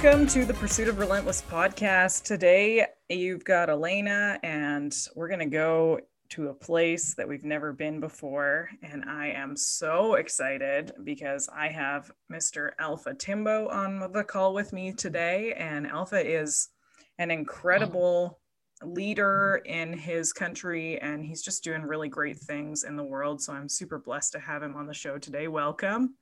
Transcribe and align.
Welcome 0.00 0.28
to 0.28 0.44
the 0.44 0.54
Pursuit 0.54 0.86
of 0.86 1.00
Relentless 1.00 1.42
podcast. 1.50 2.22
Today, 2.22 2.86
you've 3.08 3.44
got 3.44 3.68
Elena, 3.68 4.38
and 4.44 4.94
we're 5.16 5.26
going 5.26 5.40
to 5.40 5.46
go 5.46 5.98
to 6.28 6.50
a 6.50 6.54
place 6.54 7.14
that 7.16 7.28
we've 7.28 7.42
never 7.42 7.72
been 7.72 7.98
before. 7.98 8.70
And 8.84 9.04
I 9.06 9.30
am 9.30 9.56
so 9.56 10.14
excited 10.14 10.92
because 11.02 11.48
I 11.52 11.66
have 11.66 12.12
Mr. 12.32 12.70
Alpha 12.78 13.12
Timbo 13.12 13.66
on 13.70 14.12
the 14.12 14.22
call 14.22 14.54
with 14.54 14.72
me 14.72 14.92
today. 14.92 15.52
And 15.54 15.84
Alpha 15.84 16.24
is 16.24 16.68
an 17.18 17.32
incredible 17.32 18.38
leader 18.84 19.62
in 19.64 19.92
his 19.92 20.32
country, 20.32 21.00
and 21.00 21.24
he's 21.24 21.42
just 21.42 21.64
doing 21.64 21.82
really 21.82 22.08
great 22.08 22.38
things 22.38 22.84
in 22.84 22.94
the 22.94 23.02
world. 23.02 23.42
So 23.42 23.52
I'm 23.52 23.68
super 23.68 23.98
blessed 23.98 24.30
to 24.34 24.38
have 24.38 24.62
him 24.62 24.76
on 24.76 24.86
the 24.86 24.94
show 24.94 25.18
today. 25.18 25.48
Welcome. 25.48 26.14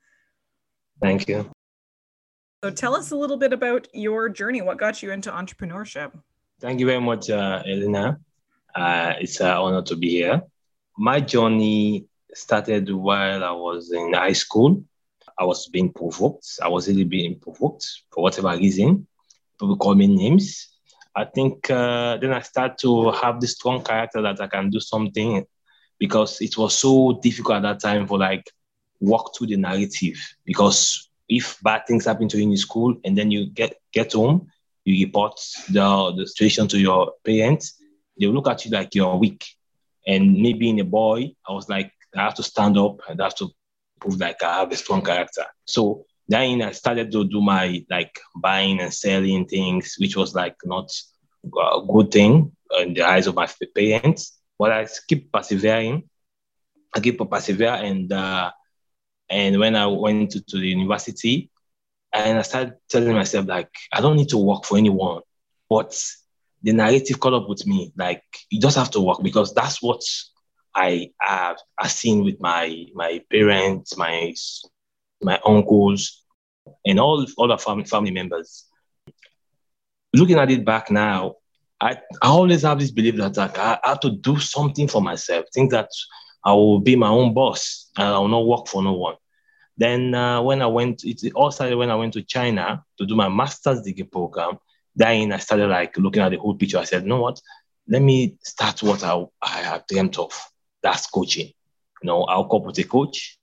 Thank 1.03 1.29
you. 1.29 1.51
So 2.65 2.71
tell 2.71 2.97
us 2.97 3.11
a 3.11 3.17
little 3.17 3.37
bit 3.37 3.53
about 3.53 3.87
your 3.93 4.29
journey. 4.29 4.63
What 4.63 4.79
got 4.79 5.03
you 5.03 5.13
into 5.13 5.31
entrepreneurship? 5.31 6.13
Thank 6.59 6.81
you 6.81 6.87
very 6.87 7.01
much, 7.01 7.29
uh, 7.29 7.63
Elena. 7.67 8.19
Uh, 8.75 9.13
it's 9.21 9.41
an 9.41 9.49
honor 9.49 9.83
to 9.83 9.97
be 9.97 10.11
here. 10.11 10.43
My 10.97 11.21
journey 11.21 12.07
started 12.33 12.91
while 12.91 13.45
I 13.45 13.53
was 13.53 13.93
in 13.93 14.15
high 14.15 14.33
school. 14.33 14.83
I 15.39 15.45
was 15.45 15.69
being 15.69 15.93
provoked. 15.93 16.47
I 16.63 16.69
was 16.69 16.89
really 16.89 17.05
being 17.05 17.39
provoked 17.39 17.87
for 18.11 18.23
whatever 18.23 18.57
reason. 18.57 19.07
People 19.61 19.77
call 19.77 19.95
me 19.95 20.07
names. 20.07 20.69
I 21.15 21.27
think 21.27 21.71
uh, 21.71 22.17
then 22.17 22.33
I 22.33 22.41
start 22.41 22.79
to 22.79 23.11
have 23.11 23.41
this 23.41 23.53
strong 23.53 23.83
character 23.83 24.23
that 24.23 24.41
I 24.41 24.47
can 24.47 24.71
do 24.71 24.81
something 24.81 25.45
because 25.99 26.41
it 26.41 26.57
was 26.57 26.75
so 26.75 27.19
difficult 27.23 27.59
at 27.59 27.63
that 27.63 27.81
time 27.81 28.07
for 28.07 28.19
like 28.19 28.51
walk 29.01 29.37
through 29.37 29.49
the 29.49 29.57
narrative 29.57 30.17
because 30.45 31.11
if 31.29 31.59
bad 31.63 31.87
things 31.87 32.05
happen 32.05 32.29
to 32.29 32.39
you 32.39 32.51
in 32.51 32.57
school 32.57 32.97
and 33.05 33.17
then 33.17 33.31
you 33.31 33.47
get 33.47 33.75
get 33.93 34.13
home, 34.13 34.49
you 34.85 35.07
report 35.07 35.41
the, 35.71 36.13
the 36.17 36.27
situation 36.27 36.69
to 36.69 36.79
your 36.79 37.13
parents, 37.25 37.81
they 38.19 38.27
look 38.27 38.49
at 38.49 38.65
you 38.65 38.71
like 38.71 38.95
you're 38.95 39.17
weak. 39.17 39.45
And 40.07 40.35
me 40.35 40.53
being 40.53 40.81
a 40.81 40.85
boy, 40.85 41.35
I 41.49 41.53
was 41.53 41.69
like, 41.69 41.93
I 42.17 42.23
have 42.23 42.35
to 42.35 42.43
stand 42.43 42.79
up 42.79 43.01
and 43.09 43.21
I 43.21 43.25
have 43.25 43.35
to 43.37 43.51
prove 44.01 44.21
like 44.21 44.43
I 44.43 44.61
have 44.61 44.73
a 44.73 44.77
strong 44.77 45.03
character. 45.03 45.45
So 45.65 46.05
then 46.29 46.63
I 46.63 46.73
started 46.73 47.11
to 47.13 47.25
do 47.25 47.41
my 47.41 47.85
like 47.91 48.19
buying 48.37 48.81
and 48.81 48.93
selling 48.93 49.47
things, 49.47 49.97
which 49.99 50.17
was 50.17 50.35
like 50.35 50.57
not 50.65 50.91
a 51.45 51.81
good 51.87 52.11
thing 52.13 52.53
in 52.81 52.95
the 52.95 53.03
eyes 53.03 53.27
of 53.27 53.35
my 53.35 53.49
parents. 53.75 54.39
But 54.59 54.73
I 54.73 54.87
keep 55.09 55.33
persevering. 55.33 56.09
I 56.95 57.01
keep 57.01 57.19
persevere 57.19 57.75
and 57.75 58.11
uh, 58.13 58.51
and 59.29 59.59
when 59.59 59.75
I 59.77 59.87
went 59.87 60.31
to, 60.33 60.41
to 60.41 60.59
the 60.59 60.69
university, 60.69 61.51
and 62.13 62.39
I 62.39 62.43
started 62.43 62.75
telling 62.89 63.13
myself 63.13 63.47
like 63.47 63.71
I 63.93 64.01
don't 64.01 64.17
need 64.17 64.31
to 64.31 64.39
work 64.39 64.65
for 64.65 64.79
anyone, 64.79 65.23
but 65.69 66.01
the 66.63 66.73
narrative 66.73 67.21
caught 67.21 67.35
up 67.35 67.49
with 67.49 67.67
me. 67.67 67.93
Like 67.97 68.23
you 68.51 68.61
just 68.61 68.77
have 68.77 68.91
to 68.93 69.01
work 69.01 69.23
because 69.23 69.55
that's 69.55 69.83
what 69.83 70.03
I 70.75 71.11
have 71.21 71.57
I've 71.79 71.91
seen 71.91 72.25
with 72.25 72.41
my 72.41 72.87
my 72.95 73.21
parents, 73.31 73.97
my 73.97 74.35
my 75.23 75.41
uncles, 75.45 76.23
and 76.85 77.01
all 77.01 77.25
other 77.39 77.59
family 77.59 77.85
family 77.85 78.11
members. 78.11 78.67
Looking 80.15 80.39
at 80.39 80.51
it 80.51 80.65
back 80.65 80.91
now, 80.91 81.37
I, 81.81 81.99
I 82.23 82.29
always 82.29 82.63
have 82.63 82.79
this 82.79 82.91
belief 82.91 83.17
that 83.17 83.37
like, 83.37 83.59
I 83.59 83.79
have 83.85 84.01
to 84.01 84.11
do 84.11 84.39
something 84.39 84.89
for 84.89 85.03
myself. 85.03 85.47
Think 85.53 85.73
that 85.73 85.91
I 86.47 86.53
will 86.53 86.79
be 86.79 86.95
my 86.95 87.09
own 87.09 87.35
boss 87.35 87.91
and 87.97 88.07
I 88.07 88.19
will 88.19 88.29
not 88.29 88.47
work 88.47 88.69
for 88.69 88.81
no 88.81 88.93
one. 88.93 89.17
Then 89.77 90.15
uh, 90.15 90.41
when 90.41 90.63
I 90.63 90.69
went, 90.69 91.05
it 91.05 91.33
all 91.35 91.51
started 91.51 91.77
when 91.77 91.91
I 91.91 91.97
went 91.97 92.13
to 92.13 92.23
China 92.23 92.85
to 92.99 93.05
do 93.05 93.17
my 93.17 93.29
master's 93.29 93.83
degree 93.83 94.05
program. 94.05 94.59
Then 94.95 95.33
I 95.33 95.39
started 95.39 95.67
like 95.67 95.97
looking 95.99 96.23
at 96.23 96.31
the 96.31 96.39
whole 96.39 96.55
picture. 96.55 96.79
I 96.79 96.85
said, 96.85 97.03
you 97.03 97.09
know 97.09 97.21
what? 97.21 97.41
Let 97.89 98.01
me 98.01 98.39
start 98.45 98.81
what 98.85 99.03
I, 99.03 99.25
I 99.43 99.59
have 99.59 99.89
dreamt 99.89 100.21
of. 100.21 100.33
That's 100.85 101.09
coaching. 101.09 101.49
You 101.49 102.07
know, 102.07 102.23
I'll 102.23 102.45
couple 102.45 102.67
with 102.67 102.79
a 102.79 102.85
coach. 102.85 103.39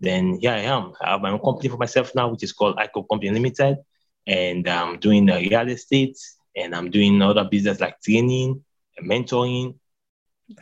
Then 0.00 0.38
here 0.40 0.50
I 0.50 0.62
am. 0.62 0.94
I 1.00 1.12
have 1.12 1.22
my 1.22 1.30
own 1.30 1.38
company 1.38 1.68
for 1.68 1.76
myself 1.76 2.16
now, 2.16 2.28
which 2.28 2.42
is 2.42 2.52
called 2.52 2.78
ICO 2.78 3.08
Company 3.08 3.30
Limited. 3.30 3.78
And 4.26 4.68
I'm 4.68 4.98
doing 4.98 5.30
uh, 5.30 5.36
real 5.36 5.68
estate 5.68 6.18
and 6.56 6.74
I'm 6.74 6.90
doing 6.90 7.22
other 7.22 7.44
business 7.44 7.78
like 7.78 8.00
training 8.00 8.64
and 8.96 9.08
mentoring. 9.08 9.76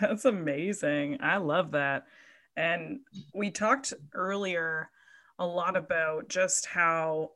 That's 0.01 0.25
amazing. 0.25 1.19
I 1.21 1.37
love 1.37 1.73
that. 1.73 2.07
And 2.57 3.01
we 3.35 3.51
talked 3.51 3.93
earlier 4.15 4.91
a 5.39 5.47
lot 5.47 5.77
about 5.77 6.29
just 6.29 6.67
how, 6.67 7.33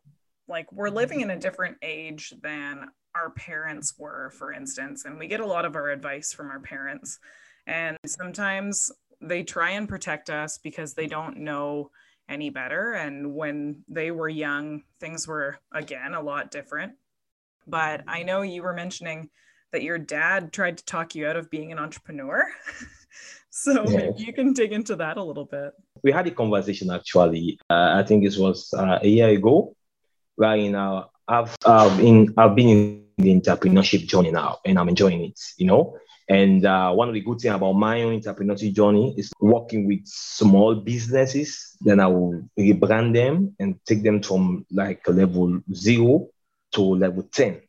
like, 0.48 0.72
we're 0.72 0.88
living 0.88 1.20
in 1.20 1.30
a 1.30 1.38
different 1.38 1.76
age 1.82 2.32
than 2.42 2.88
our 3.14 3.30
parents 3.30 3.94
were, 3.98 4.30
for 4.30 4.52
instance. 4.52 5.04
And 5.04 5.18
we 5.18 5.26
get 5.26 5.40
a 5.40 5.46
lot 5.46 5.64
of 5.64 5.76
our 5.76 5.90
advice 5.90 6.32
from 6.32 6.50
our 6.50 6.60
parents. 6.60 7.18
And 7.66 7.96
sometimes 8.06 8.90
they 9.20 9.42
try 9.42 9.70
and 9.70 9.88
protect 9.88 10.30
us 10.30 10.58
because 10.58 10.94
they 10.94 11.06
don't 11.06 11.38
know 11.38 11.90
any 12.28 12.48
better. 12.48 12.92
And 12.92 13.34
when 13.34 13.84
they 13.88 14.10
were 14.10 14.28
young, 14.28 14.82
things 14.98 15.28
were, 15.28 15.58
again, 15.72 16.14
a 16.14 16.22
lot 16.22 16.50
different. 16.50 16.94
But 17.66 18.02
I 18.08 18.22
know 18.22 18.42
you 18.42 18.62
were 18.62 18.72
mentioning 18.72 19.28
that 19.72 19.82
your 19.82 19.98
dad 19.98 20.52
tried 20.52 20.78
to 20.78 20.84
talk 20.84 21.14
you 21.14 21.26
out 21.26 21.36
of 21.36 21.50
being 21.50 21.72
an 21.72 21.78
entrepreneur. 21.78 22.44
So 23.50 23.84
yeah. 23.88 23.96
maybe 23.96 24.22
you 24.22 24.32
can 24.32 24.52
dig 24.52 24.72
into 24.72 24.96
that 24.96 25.16
a 25.16 25.22
little 25.22 25.44
bit. 25.44 25.72
We 26.02 26.12
had 26.12 26.26
a 26.26 26.30
conversation 26.30 26.90
actually. 26.90 27.58
Uh, 27.68 27.94
I 27.98 28.04
think 28.04 28.24
it 28.24 28.36
was 28.38 28.72
uh, 28.72 29.00
a 29.02 29.08
year 29.08 29.28
ago, 29.28 29.74
where 30.36 30.56
you 30.56 30.70
know 30.70 31.10
I've 31.26 31.56
I've 31.66 31.98
been 31.98 32.32
I've 32.36 32.54
been 32.54 32.68
in 32.68 33.04
the 33.18 33.40
entrepreneurship 33.40 34.06
journey 34.06 34.30
now, 34.30 34.58
and 34.64 34.78
I'm 34.78 34.88
enjoying 34.88 35.24
it. 35.24 35.38
You 35.58 35.66
know, 35.66 35.98
and 36.28 36.64
uh, 36.64 36.92
one 36.92 37.08
of 37.08 37.14
the 37.14 37.20
good 37.20 37.40
things 37.40 37.54
about 37.54 37.72
my 37.72 38.02
own 38.02 38.20
entrepreneurship 38.20 38.72
journey 38.72 39.14
is 39.18 39.32
working 39.40 39.86
with 39.86 40.06
small 40.06 40.76
businesses. 40.76 41.76
Then 41.80 41.98
I 41.98 42.06
will 42.06 42.42
rebrand 42.58 43.14
them 43.14 43.56
and 43.58 43.80
take 43.84 44.04
them 44.04 44.22
from 44.22 44.64
like 44.70 45.06
level 45.08 45.60
zero 45.74 46.28
to 46.72 46.82
level 46.82 47.24
10. 47.24 47.60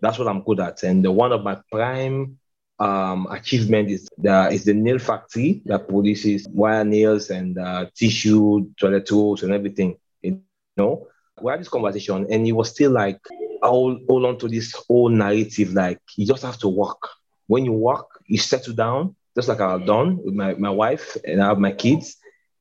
That's 0.00 0.18
what 0.18 0.28
I'm 0.28 0.42
good 0.42 0.60
at. 0.60 0.82
And 0.82 1.04
the, 1.04 1.10
one 1.10 1.32
of 1.32 1.42
my 1.42 1.58
prime 1.70 2.38
um, 2.78 3.26
achievement 3.30 3.90
is 3.90 4.08
the 4.18 4.50
is 4.50 4.64
the 4.64 4.74
nail 4.74 4.98
factory 4.98 5.62
that 5.64 5.88
produces 5.88 6.46
wire 6.48 6.84
nails 6.84 7.30
and 7.30 7.58
uh, 7.58 7.86
tissue, 7.94 8.66
toilet 8.78 9.06
tools, 9.06 9.42
and 9.42 9.52
everything. 9.52 9.96
You 10.22 10.42
know, 10.76 11.08
we 11.40 11.50
had 11.50 11.60
this 11.60 11.68
conversation, 11.68 12.26
and 12.30 12.44
he 12.44 12.52
was 12.52 12.70
still 12.70 12.90
like, 12.90 13.20
I 13.62 13.68
hold, 13.68 14.02
hold 14.08 14.24
on 14.26 14.38
to 14.38 14.48
this 14.48 14.72
whole 14.72 15.08
narrative. 15.08 15.72
Like, 15.72 16.00
you 16.16 16.26
just 16.26 16.42
have 16.42 16.58
to 16.58 16.68
work. 16.68 17.08
When 17.46 17.64
you 17.64 17.72
work, 17.72 18.06
you 18.26 18.38
settle 18.38 18.74
down, 18.74 19.14
just 19.34 19.48
like 19.48 19.60
I've 19.60 19.86
done 19.86 20.18
with 20.22 20.34
my, 20.34 20.54
my 20.54 20.70
wife 20.70 21.16
and 21.24 21.40
I 21.42 21.46
have 21.48 21.58
my 21.58 21.72
kids. 21.72 22.16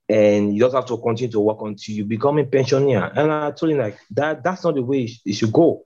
And 0.08 0.54
you 0.54 0.62
just 0.62 0.76
have 0.76 0.86
to 0.86 0.98
continue 0.98 1.32
to 1.32 1.40
work 1.40 1.58
until 1.62 1.96
you 1.96 2.06
become 2.06 2.38
a 2.38 2.46
pensioner. 2.46 3.12
And 3.16 3.32
I 3.32 3.52
told 3.52 3.72
him, 3.72 3.80
like, 3.80 3.98
that 4.12 4.44
that's 4.44 4.64
not 4.64 4.76
the 4.76 4.84
way 4.84 5.10
it 5.26 5.34
should 5.34 5.52
go. 5.52 5.84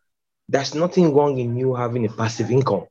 There's 0.50 0.74
nothing 0.74 1.14
wrong 1.14 1.38
in 1.38 1.56
you 1.56 1.76
having 1.76 2.06
a 2.06 2.10
passive 2.12 2.52
income 2.52 2.88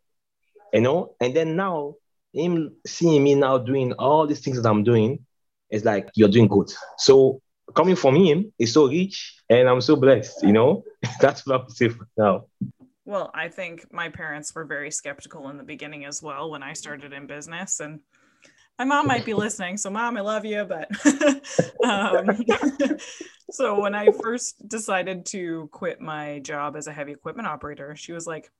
you 0.72 0.80
know. 0.80 1.14
And 1.20 1.34
then 1.34 1.56
now, 1.56 1.94
him 2.32 2.76
seeing 2.86 3.24
me 3.24 3.34
now 3.34 3.58
doing 3.58 3.92
all 3.94 4.26
these 4.26 4.40
things 4.40 4.60
that 4.60 4.68
I'm 4.68 4.84
doing, 4.84 5.24
is 5.70 5.84
like 5.84 6.08
you're 6.14 6.28
doing 6.28 6.48
good. 6.48 6.72
So 6.96 7.40
coming 7.74 7.96
from 7.96 8.16
him 8.16 8.52
is 8.58 8.72
so 8.72 8.88
rich, 8.88 9.36
and 9.48 9.68
I'm 9.68 9.80
so 9.80 9.96
blessed. 9.96 10.42
You 10.42 10.52
know, 10.52 10.84
that's 11.20 11.46
what 11.46 11.62
I'm 11.62 11.70
saying 11.70 11.98
now. 12.16 12.46
Well, 13.04 13.30
I 13.34 13.48
think 13.48 13.90
my 13.92 14.10
parents 14.10 14.54
were 14.54 14.64
very 14.64 14.90
skeptical 14.90 15.48
in 15.48 15.56
the 15.56 15.64
beginning 15.64 16.04
as 16.04 16.22
well 16.22 16.50
when 16.50 16.62
I 16.62 16.74
started 16.74 17.12
in 17.12 17.26
business, 17.26 17.80
and 17.80 18.00
my 18.78 18.84
mom 18.84 19.06
might 19.06 19.24
be 19.24 19.34
listening. 19.34 19.76
So, 19.76 19.90
mom, 19.90 20.16
I 20.16 20.20
love 20.20 20.44
you, 20.44 20.64
but 20.64 20.88
um, 21.84 22.44
so 23.50 23.80
when 23.80 23.94
I 23.94 24.10
first 24.10 24.68
decided 24.68 25.26
to 25.26 25.68
quit 25.72 26.00
my 26.00 26.38
job 26.40 26.76
as 26.76 26.86
a 26.86 26.92
heavy 26.92 27.12
equipment 27.12 27.48
operator, 27.48 27.96
she 27.96 28.12
was 28.12 28.26
like, 28.26 28.50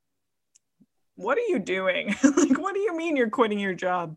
what 1.14 1.38
are 1.38 1.48
you 1.48 1.58
doing? 1.58 2.08
like, 2.36 2.58
what 2.58 2.74
do 2.74 2.80
you 2.80 2.96
mean 2.96 3.16
you're 3.16 3.30
quitting 3.30 3.60
your 3.60 3.74
job? 3.74 4.16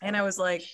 And 0.00 0.16
I 0.16 0.22
was 0.22 0.38
like, 0.38 0.64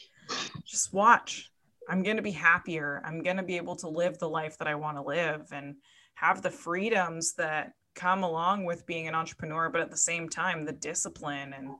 just 0.64 0.92
watch. 0.92 1.50
I'm 1.88 2.02
going 2.02 2.16
to 2.16 2.22
be 2.22 2.30
happier. 2.30 3.02
I'm 3.04 3.22
going 3.22 3.38
to 3.38 3.42
be 3.42 3.56
able 3.56 3.76
to 3.76 3.88
live 3.88 4.18
the 4.18 4.28
life 4.28 4.58
that 4.58 4.68
I 4.68 4.74
want 4.74 4.96
to 4.96 5.02
live 5.02 5.46
and 5.52 5.76
have 6.14 6.42
the 6.42 6.50
freedoms 6.50 7.34
that 7.34 7.72
come 7.94 8.22
along 8.22 8.64
with 8.64 8.86
being 8.86 9.08
an 9.08 9.14
entrepreneur, 9.14 9.68
but 9.70 9.80
at 9.80 9.90
the 9.90 9.96
same 9.96 10.28
time, 10.28 10.64
the 10.64 10.72
discipline 10.72 11.54
and 11.54 11.70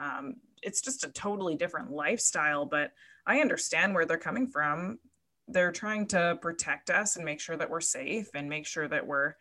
um, 0.00 0.36
it's 0.62 0.80
just 0.80 1.04
a 1.04 1.12
totally 1.12 1.56
different 1.56 1.90
lifestyle. 1.90 2.64
But 2.64 2.92
I 3.26 3.40
understand 3.40 3.94
where 3.94 4.06
they're 4.06 4.18
coming 4.18 4.46
from. 4.46 4.98
They're 5.48 5.72
trying 5.72 6.06
to 6.08 6.38
protect 6.40 6.90
us 6.90 7.16
and 7.16 7.24
make 7.24 7.40
sure 7.40 7.56
that 7.56 7.70
we're 7.70 7.80
safe 7.80 8.28
and 8.34 8.48
make 8.48 8.66
sure 8.66 8.88
that 8.88 9.06
we're 9.06 9.34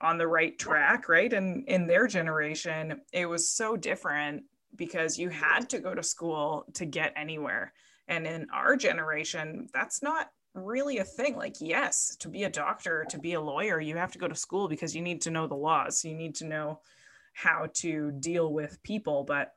on 0.00 0.18
the 0.18 0.26
right 0.26 0.58
track, 0.58 1.08
right? 1.08 1.32
And 1.32 1.66
in 1.68 1.86
their 1.86 2.06
generation, 2.06 3.00
it 3.12 3.26
was 3.26 3.48
so 3.48 3.76
different 3.76 4.44
because 4.76 5.18
you 5.18 5.28
had 5.28 5.68
to 5.70 5.78
go 5.78 5.94
to 5.94 6.02
school 6.02 6.64
to 6.74 6.84
get 6.84 7.12
anywhere. 7.16 7.72
And 8.08 8.26
in 8.26 8.46
our 8.52 8.76
generation, 8.76 9.68
that's 9.72 10.02
not 10.02 10.30
really 10.54 10.98
a 10.98 11.04
thing. 11.04 11.36
Like, 11.36 11.56
yes, 11.60 12.16
to 12.20 12.28
be 12.28 12.44
a 12.44 12.50
doctor, 12.50 13.06
to 13.10 13.18
be 13.18 13.34
a 13.34 13.40
lawyer, 13.40 13.80
you 13.80 13.96
have 13.96 14.12
to 14.12 14.18
go 14.18 14.28
to 14.28 14.34
school 14.34 14.68
because 14.68 14.94
you 14.94 15.02
need 15.02 15.20
to 15.22 15.30
know 15.30 15.46
the 15.46 15.54
laws. 15.54 16.04
You 16.04 16.14
need 16.14 16.34
to 16.36 16.46
know 16.46 16.80
how 17.34 17.68
to 17.74 18.12
deal 18.12 18.52
with 18.52 18.82
people. 18.82 19.24
But 19.24 19.54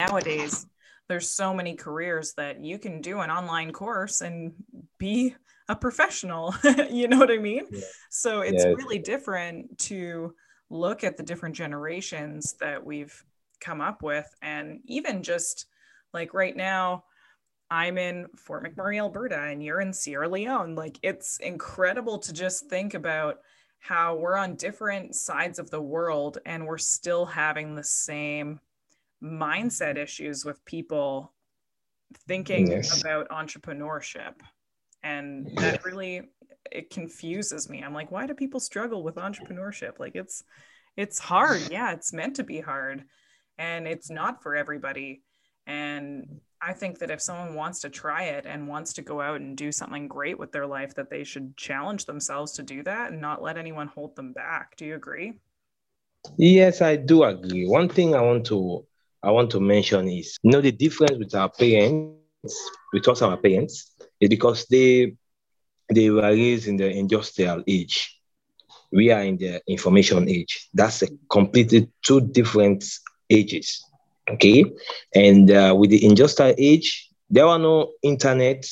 nowadays, 0.00 0.66
there's 1.08 1.28
so 1.28 1.52
many 1.52 1.74
careers 1.74 2.34
that 2.34 2.64
you 2.64 2.78
can 2.78 3.00
do 3.00 3.20
an 3.20 3.30
online 3.30 3.72
course 3.72 4.20
and 4.20 4.52
be 4.98 5.34
a 5.68 5.76
professional. 5.76 6.54
you 6.90 7.08
know 7.08 7.18
what 7.18 7.30
I 7.30 7.38
mean? 7.38 7.66
Yeah. 7.70 7.80
So 8.10 8.40
it's 8.40 8.64
yeah. 8.64 8.70
really 8.70 8.98
different 8.98 9.78
to 9.90 10.34
look 10.70 11.04
at 11.04 11.16
the 11.16 11.22
different 11.22 11.56
generations 11.56 12.54
that 12.60 12.84
we've 12.84 13.24
come 13.60 13.80
up 13.80 14.02
with. 14.02 14.26
And 14.40 14.80
even 14.86 15.22
just 15.22 15.66
like 16.14 16.32
right 16.32 16.56
now, 16.56 17.04
I'm 17.70 17.98
in 17.98 18.26
Fort 18.36 18.64
McMurray, 18.64 18.98
Alberta, 18.98 19.38
and 19.38 19.62
you're 19.62 19.80
in 19.80 19.92
Sierra 19.92 20.28
Leone. 20.28 20.74
Like 20.74 20.98
it's 21.02 21.38
incredible 21.38 22.18
to 22.20 22.32
just 22.32 22.68
think 22.68 22.94
about 22.94 23.38
how 23.78 24.16
we're 24.16 24.36
on 24.36 24.56
different 24.56 25.14
sides 25.14 25.58
of 25.58 25.70
the 25.70 25.80
world 25.80 26.38
and 26.46 26.66
we're 26.66 26.78
still 26.78 27.24
having 27.24 27.74
the 27.74 27.84
same 27.84 28.60
mindset 29.22 29.96
issues 29.96 30.44
with 30.44 30.64
people 30.64 31.32
thinking 32.26 32.70
yes. 32.70 33.00
about 33.00 33.28
entrepreneurship. 33.28 34.34
And 35.02 35.50
that 35.56 35.84
really 35.84 36.22
it 36.70 36.90
confuses 36.90 37.68
me. 37.68 37.82
I'm 37.82 37.94
like, 37.94 38.10
why 38.10 38.26
do 38.26 38.34
people 38.34 38.60
struggle 38.60 39.02
with 39.02 39.16
entrepreneurship? 39.16 39.98
Like 39.98 40.14
it's 40.14 40.44
it's 40.96 41.18
hard. 41.18 41.62
Yeah, 41.70 41.92
it's 41.92 42.12
meant 42.12 42.36
to 42.36 42.44
be 42.44 42.60
hard 42.60 43.04
and 43.58 43.86
it's 43.86 44.10
not 44.10 44.42
for 44.42 44.56
everybody. 44.56 45.22
And 45.66 46.40
I 46.62 46.72
think 46.72 46.98
that 46.98 47.10
if 47.10 47.20
someone 47.20 47.54
wants 47.54 47.80
to 47.80 47.88
try 47.88 48.24
it 48.24 48.44
and 48.46 48.68
wants 48.68 48.94
to 48.94 49.02
go 49.02 49.20
out 49.20 49.40
and 49.40 49.56
do 49.56 49.72
something 49.72 50.08
great 50.08 50.38
with 50.38 50.52
their 50.52 50.66
life, 50.66 50.94
that 50.94 51.10
they 51.10 51.24
should 51.24 51.56
challenge 51.56 52.04
themselves 52.04 52.52
to 52.52 52.62
do 52.62 52.82
that 52.82 53.12
and 53.12 53.20
not 53.20 53.42
let 53.42 53.56
anyone 53.56 53.86
hold 53.86 54.16
them 54.16 54.32
back. 54.32 54.76
Do 54.76 54.84
you 54.84 54.94
agree? 54.94 55.34
Yes, 56.36 56.82
I 56.82 56.96
do 56.96 57.22
agree. 57.24 57.66
One 57.66 57.88
thing 57.88 58.14
I 58.14 58.20
want 58.20 58.46
to 58.46 58.84
I 59.22 59.30
want 59.30 59.50
to 59.50 59.60
mention 59.60 60.08
is 60.08 60.38
you 60.42 60.50
know 60.50 60.60
the 60.60 60.72
difference 60.72 61.18
with 61.18 61.34
our 61.34 61.50
parents, 61.50 62.54
with 62.92 63.06
us 63.08 63.22
our 63.22 63.36
parents, 63.36 63.94
is 64.20 64.28
because 64.28 64.66
they 64.66 65.16
they 65.92 66.10
were 66.10 66.22
raised 66.22 66.68
in 66.68 66.76
the 66.76 66.88
industrial 66.88 67.62
age. 67.66 68.16
We 68.92 69.10
are 69.10 69.22
in 69.22 69.36
the 69.36 69.60
information 69.66 70.28
age. 70.28 70.68
That's 70.72 71.02
a 71.02 71.08
completely 71.28 71.90
two 72.02 72.20
different 72.20 72.84
ages. 73.28 73.84
Okay. 74.28 74.64
And 75.14 75.50
uh, 75.50 75.74
with 75.76 75.90
the 75.90 76.04
industrial 76.04 76.54
age, 76.58 77.08
there 77.28 77.46
were 77.46 77.58
no 77.58 77.92
internet, 78.02 78.66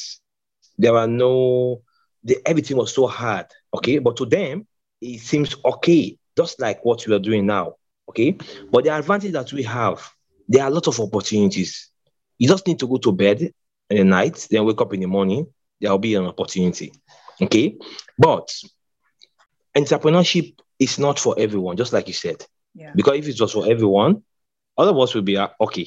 there 0.76 0.92
were 0.92 1.06
no, 1.06 1.82
the, 2.24 2.38
everything 2.46 2.76
was 2.76 2.92
so 2.94 3.06
hard. 3.06 3.46
Okay. 3.74 3.98
But 3.98 4.16
to 4.16 4.26
them, 4.26 4.66
it 5.00 5.20
seems 5.20 5.54
okay, 5.64 6.18
just 6.36 6.60
like 6.60 6.84
what 6.84 7.06
we 7.06 7.14
are 7.14 7.20
doing 7.20 7.46
now. 7.46 7.74
Okay. 8.08 8.36
But 8.70 8.84
the 8.84 8.90
advantage 8.96 9.32
that 9.32 9.52
we 9.52 9.62
have, 9.64 10.08
there 10.48 10.64
are 10.64 10.70
a 10.70 10.74
lot 10.74 10.86
of 10.88 10.98
opportunities. 10.98 11.90
You 12.38 12.48
just 12.48 12.66
need 12.66 12.78
to 12.80 12.88
go 12.88 12.96
to 12.98 13.12
bed 13.12 13.52
in 13.90 13.96
the 13.96 14.04
night, 14.04 14.46
then 14.50 14.64
wake 14.64 14.80
up 14.80 14.94
in 14.94 15.00
the 15.00 15.06
morning, 15.06 15.46
there 15.80 15.90
will 15.90 15.98
be 15.98 16.14
an 16.14 16.24
opportunity. 16.24 16.92
Okay. 17.40 17.76
But 18.18 18.52
entrepreneurship 19.76 20.58
is 20.78 20.98
not 20.98 21.18
for 21.18 21.34
everyone, 21.38 21.76
just 21.76 21.92
like 21.92 22.08
you 22.08 22.14
said. 22.14 22.44
Yeah. 22.74 22.92
Because 22.94 23.18
if 23.18 23.28
it 23.28 23.40
was 23.40 23.52
for 23.52 23.70
everyone, 23.70 24.22
all 24.76 24.88
of 24.88 24.98
us 24.98 25.14
will 25.14 25.22
be 25.22 25.36
uh, 25.36 25.48
okay. 25.60 25.86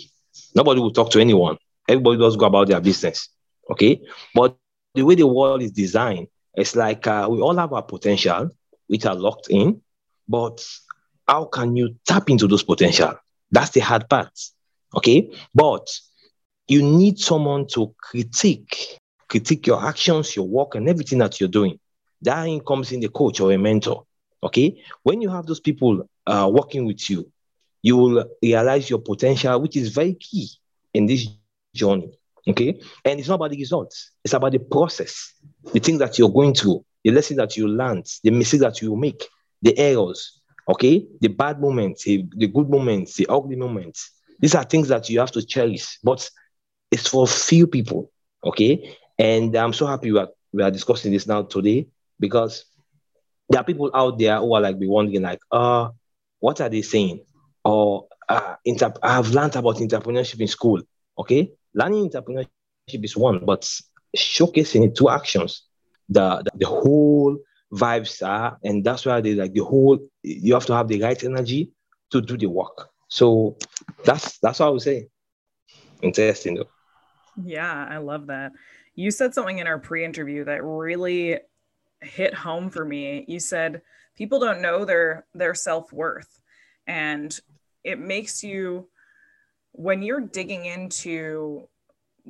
Nobody 0.55 0.79
will 0.79 0.91
talk 0.91 1.11
to 1.11 1.19
anyone. 1.19 1.57
Everybody 1.87 2.19
does 2.19 2.35
go 2.37 2.45
about 2.45 2.67
their 2.67 2.81
business. 2.81 3.29
Okay. 3.69 4.01
But 4.33 4.57
the 4.93 5.03
way 5.03 5.15
the 5.15 5.27
world 5.27 5.61
is 5.61 5.71
designed, 5.71 6.27
it's 6.53 6.75
like 6.75 7.07
uh, 7.07 7.27
we 7.29 7.39
all 7.39 7.55
have 7.55 7.73
our 7.73 7.83
potential, 7.83 8.49
which 8.87 9.05
are 9.05 9.15
locked 9.15 9.49
in. 9.49 9.81
But 10.27 10.65
how 11.27 11.45
can 11.45 11.75
you 11.75 11.95
tap 12.05 12.29
into 12.29 12.47
those 12.47 12.63
potential? 12.63 13.15
That's 13.51 13.71
the 13.71 13.81
hard 13.81 14.09
part. 14.09 14.31
Okay. 14.95 15.31
But 15.53 15.87
you 16.67 16.81
need 16.81 17.19
someone 17.19 17.67
to 17.67 17.93
critique, 17.97 18.99
critique 19.27 19.67
your 19.67 19.83
actions, 19.85 20.35
your 20.35 20.47
work, 20.47 20.75
and 20.75 20.87
everything 20.87 21.19
that 21.19 21.39
you're 21.39 21.49
doing. 21.49 21.79
That 22.21 22.47
comes 22.65 22.91
in 22.91 22.99
the 22.99 23.09
coach 23.09 23.39
or 23.39 23.51
a 23.51 23.57
mentor. 23.57 24.05
Okay. 24.43 24.81
When 25.03 25.21
you 25.21 25.29
have 25.29 25.45
those 25.45 25.59
people 25.59 26.07
uh, 26.27 26.49
working 26.51 26.85
with 26.85 27.09
you, 27.09 27.31
you 27.81 27.97
will 27.97 28.25
realize 28.41 28.89
your 28.89 28.99
potential, 28.99 29.59
which 29.59 29.75
is 29.75 29.89
very 29.89 30.13
key 30.13 30.49
in 30.93 31.05
this 31.05 31.27
journey. 31.73 32.11
Okay. 32.47 32.79
And 33.05 33.19
it's 33.19 33.29
not 33.29 33.35
about 33.35 33.51
the 33.51 33.57
results, 33.57 34.11
it's 34.23 34.33
about 34.33 34.51
the 34.51 34.59
process, 34.59 35.33
the 35.73 35.79
things 35.79 35.99
that 35.99 36.17
you're 36.17 36.31
going 36.31 36.53
through, 36.53 36.83
the 37.03 37.11
lessons 37.11 37.37
that 37.37 37.55
you 37.55 37.67
learn, 37.67 38.03
the 38.23 38.31
mistakes 38.31 38.63
that 38.63 38.81
you 38.81 38.95
make, 38.95 39.27
the 39.61 39.77
errors, 39.77 40.40
okay, 40.67 41.05
the 41.19 41.27
bad 41.27 41.59
moments, 41.59 42.03
the, 42.03 42.25
the 42.37 42.47
good 42.47 42.69
moments, 42.69 43.15
the 43.15 43.27
ugly 43.29 43.55
moments. 43.55 44.11
These 44.39 44.55
are 44.55 44.63
things 44.63 44.87
that 44.89 45.09
you 45.09 45.19
have 45.19 45.31
to 45.31 45.45
cherish, 45.45 45.99
but 46.03 46.27
it's 46.91 47.07
for 47.07 47.27
few 47.27 47.67
people. 47.67 48.11
Okay. 48.43 48.95
And 49.19 49.55
I'm 49.55 49.73
so 49.73 49.85
happy 49.85 50.11
we 50.11 50.19
are, 50.19 50.29
we 50.51 50.63
are 50.63 50.71
discussing 50.71 51.11
this 51.11 51.27
now 51.27 51.43
today 51.43 51.87
because 52.19 52.65
there 53.49 53.61
are 53.61 53.63
people 53.63 53.91
out 53.93 54.17
there 54.19 54.37
who 54.39 54.53
are 54.55 54.61
like 54.61 54.79
be 54.79 54.87
wondering, 54.87 55.21
like, 55.21 55.39
uh, 55.51 55.89
what 56.39 56.61
are 56.61 56.69
they 56.69 56.81
saying? 56.81 57.21
or 57.63 58.07
uh, 58.29 58.55
inter- 58.65 58.93
I've 59.03 59.29
learned 59.29 59.55
about 59.55 59.77
entrepreneurship 59.77 60.39
in 60.41 60.47
school. 60.47 60.81
Okay, 61.17 61.51
learning 61.73 62.09
entrepreneurship 62.09 62.49
is 62.69 62.81
one, 62.81 63.07
but 63.07 63.27
showcasing 64.17 64.85
it 64.85 64.95
two 64.95 65.09
actions, 65.09 65.63
the, 66.09 66.41
the, 66.45 66.51
the 66.55 66.67
whole 66.67 67.37
vibes 67.73 68.25
are, 68.25 68.57
and 68.63 68.83
that's 68.83 69.05
why 69.05 69.21
they 69.21 69.33
like 69.33 69.53
the 69.53 69.63
whole. 69.63 69.99
You 70.23 70.53
have 70.53 70.65
to 70.67 70.73
have 70.73 70.87
the 70.87 71.01
right 71.01 71.23
energy 71.23 71.71
to 72.11 72.21
do 72.21 72.37
the 72.37 72.47
work. 72.47 72.89
So 73.07 73.57
that's 74.05 74.39
that's 74.39 74.59
what 74.59 74.67
I 74.67 74.69
would 74.69 74.81
say. 74.81 75.07
Interesting 76.01 76.55
though. 76.55 76.69
Yeah, 77.43 77.87
I 77.89 77.97
love 77.97 78.27
that. 78.27 78.51
You 78.95 79.11
said 79.11 79.33
something 79.33 79.59
in 79.59 79.67
our 79.67 79.79
pre-interview 79.79 80.45
that 80.45 80.63
really 80.63 81.39
hit 82.01 82.33
home 82.33 82.69
for 82.69 82.83
me. 82.83 83.25
You 83.27 83.39
said 83.39 83.81
people 84.17 84.39
don't 84.39 84.61
know 84.61 84.85
their 84.85 85.25
their 85.33 85.55
self-worth. 85.55 86.39
And 86.87 87.37
it 87.83 87.99
makes 87.99 88.43
you 88.43 88.89
when 89.71 90.01
you're 90.01 90.21
digging 90.21 90.65
into 90.65 91.69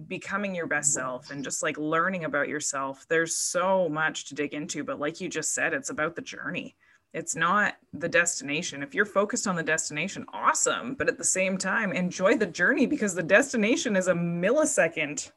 becoming 0.08 0.56
your 0.56 0.68
best 0.68 0.94
self 0.94 1.32
and 1.32 1.44
just 1.44 1.64
like 1.64 1.78
learning 1.78 2.24
about 2.24 2.48
yourself 2.48 3.06
there's 3.10 3.36
so 3.36 3.90
much 3.90 4.26
to 4.26 4.36
dig 4.36 4.54
into 4.54 4.84
but 4.84 5.00
like 5.00 5.20
you 5.20 5.30
just 5.30 5.54
said 5.54 5.74
it's 5.74 5.90
about 5.90 6.16
the 6.16 6.22
journey. 6.22 6.76
It's 7.14 7.36
not 7.36 7.76
the 7.94 8.08
destination. 8.08 8.82
If 8.82 8.96
you're 8.96 9.04
focused 9.04 9.46
on 9.46 9.56
the 9.56 9.64
destination 9.64 10.26
awesome 10.34 10.96
but 10.96 11.10
at 11.10 11.18
the 11.18 11.24
same 11.24 11.58
time 11.58 11.92
enjoy 11.92 12.38
the 12.38 12.46
journey 12.46 12.86
because 12.86 13.14
the 13.14 13.24
destination 13.24 13.96
is 13.96 14.08
a 14.08 14.14
millisecond 14.14 15.32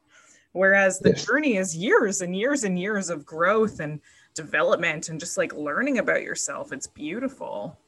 whereas 0.52 1.00
the 1.00 1.11
yes. 1.11 1.26
journey 1.26 1.56
is 1.56 1.76
years 1.76 2.20
and 2.20 2.37
years 2.37 2.64
and 2.64 2.78
years 2.78 3.11
of 3.11 3.26
growth 3.26 3.80
and 3.80 4.00
development 4.34 5.08
and 5.08 5.18
just 5.18 5.37
like 5.37 5.52
learning 5.54 5.99
about 5.99 6.23
yourself. 6.23 6.73
It's 6.73 6.87
beautiful. 6.87 7.78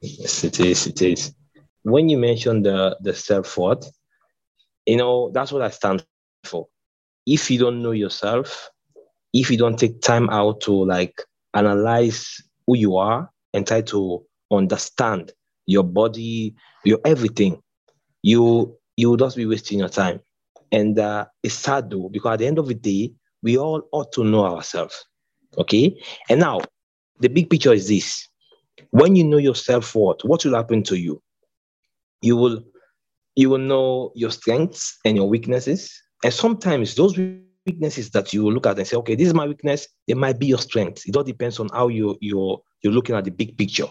Yes 0.00 0.44
it 0.44 0.60
is 0.60 0.86
it 0.86 1.02
is. 1.02 1.34
When 1.82 2.08
you 2.08 2.16
mention 2.16 2.62
the 2.62 2.96
the 3.00 3.14
self 3.14 3.56
worth, 3.56 3.90
you 4.86 4.96
know 4.96 5.30
that's 5.32 5.52
what 5.52 5.62
I 5.62 5.70
stand 5.70 6.04
for. 6.44 6.66
If 7.26 7.50
you 7.50 7.58
don't 7.58 7.82
know 7.82 7.92
yourself, 7.92 8.70
if 9.32 9.50
you 9.50 9.56
don't 9.56 9.78
take 9.78 10.00
time 10.00 10.28
out 10.30 10.60
to 10.62 10.72
like 10.72 11.22
analyze 11.54 12.26
who 12.66 12.76
you 12.76 12.96
are 12.96 13.30
and 13.54 13.66
try 13.66 13.82
to 13.82 14.24
understand 14.50 15.32
your 15.66 15.84
body, 15.84 16.54
your 16.84 16.98
everything, 17.04 17.60
you 18.22 18.76
you 18.96 19.10
will 19.10 19.16
just 19.16 19.36
be 19.36 19.46
wasting 19.46 19.78
your 19.78 19.88
time. 19.88 20.20
And 20.72 20.98
uh, 20.98 21.26
it's 21.42 21.54
sad 21.54 21.90
though, 21.90 22.08
because 22.08 22.34
at 22.34 22.38
the 22.40 22.46
end 22.46 22.58
of 22.58 22.68
the 22.68 22.74
day, 22.74 23.12
we 23.42 23.56
all 23.58 23.82
ought 23.92 24.12
to 24.12 24.24
know 24.24 24.44
ourselves. 24.44 25.04
Okay. 25.58 26.00
And 26.28 26.40
now 26.40 26.60
the 27.18 27.28
big 27.28 27.50
picture 27.50 27.72
is 27.72 27.88
this 27.88 28.26
when 28.90 29.14
you 29.14 29.24
know 29.24 29.36
yourself 29.36 29.94
what, 29.94 30.24
what 30.24 30.44
will 30.44 30.54
happen 30.54 30.82
to 30.84 30.98
you? 30.98 31.20
you 32.22 32.36
will 32.36 32.62
you 33.40 33.48
will 33.48 33.58
know 33.72 34.12
your 34.14 34.30
strengths 34.30 34.98
and 35.06 35.16
your 35.16 35.26
weaknesses. 35.26 36.02
And 36.22 36.32
sometimes 36.32 36.94
those 36.94 37.16
weaknesses 37.64 38.10
that 38.10 38.34
you 38.34 38.50
look 38.50 38.66
at 38.66 38.78
and 38.78 38.86
say, 38.86 38.98
okay, 38.98 39.14
this 39.14 39.28
is 39.28 39.34
my 39.34 39.46
weakness, 39.46 39.88
it 40.06 40.18
might 40.18 40.38
be 40.38 40.46
your 40.46 40.58
strength. 40.58 41.04
It 41.06 41.16
all 41.16 41.24
depends 41.24 41.58
on 41.58 41.70
how 41.72 41.88
you 41.88 42.18
you're 42.20 42.60
you're 42.82 42.92
looking 42.92 43.16
at 43.16 43.24
the 43.24 43.30
big 43.30 43.56
picture. 43.56 43.88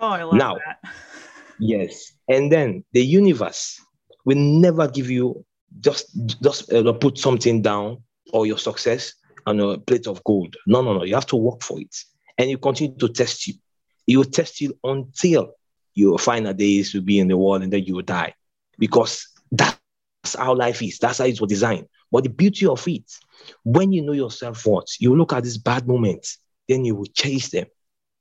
Oh, 0.00 0.08
I 0.08 0.22
love 0.22 0.34
now, 0.34 0.54
that. 0.54 0.78
yes. 1.58 2.12
And 2.26 2.50
then 2.50 2.84
the 2.92 3.04
universe 3.04 3.78
will 4.24 4.38
never 4.38 4.88
give 4.88 5.10
you 5.10 5.44
just 5.80 6.06
just 6.42 6.72
uh, 6.72 6.90
put 6.94 7.18
something 7.18 7.60
down 7.60 7.98
or 8.32 8.46
your 8.46 8.58
success 8.58 9.12
on 9.46 9.60
a 9.60 9.76
plate 9.76 10.06
of 10.06 10.24
gold. 10.24 10.56
No, 10.66 10.80
no, 10.80 10.94
no. 10.94 11.04
You 11.04 11.14
have 11.16 11.26
to 11.26 11.36
work 11.36 11.62
for 11.62 11.78
it. 11.78 11.94
And 12.38 12.48
you 12.48 12.56
continue 12.56 12.96
to 12.96 13.10
test 13.10 13.46
you. 13.46 13.54
You 14.06 14.18
will 14.20 14.30
test 14.40 14.62
you 14.62 14.78
until 14.82 15.52
your 15.94 16.18
final 16.18 16.54
days 16.54 16.94
will 16.94 17.02
be 17.02 17.18
in 17.18 17.28
the 17.28 17.36
world 17.36 17.62
and 17.62 17.70
then 17.70 17.84
you 17.84 17.94
will 17.96 18.02
die 18.02 18.32
because 18.78 19.28
that's 19.50 19.78
how 20.36 20.54
life 20.54 20.82
is. 20.82 20.98
That's 20.98 21.18
how 21.18 21.24
it 21.24 21.40
was 21.40 21.48
designed 21.48 21.86
But 22.10 22.24
the 22.24 22.30
beauty 22.30 22.66
of 22.66 22.86
it, 22.88 23.10
when 23.64 23.92
you 23.92 24.02
know 24.02 24.12
yourself 24.12 24.66
what, 24.66 24.88
you 24.98 25.16
look 25.16 25.32
at 25.32 25.44
these 25.44 25.58
bad 25.58 25.86
moments, 25.86 26.38
then 26.68 26.84
you 26.84 26.94
will 26.94 27.06
chase 27.06 27.50
them. 27.50 27.66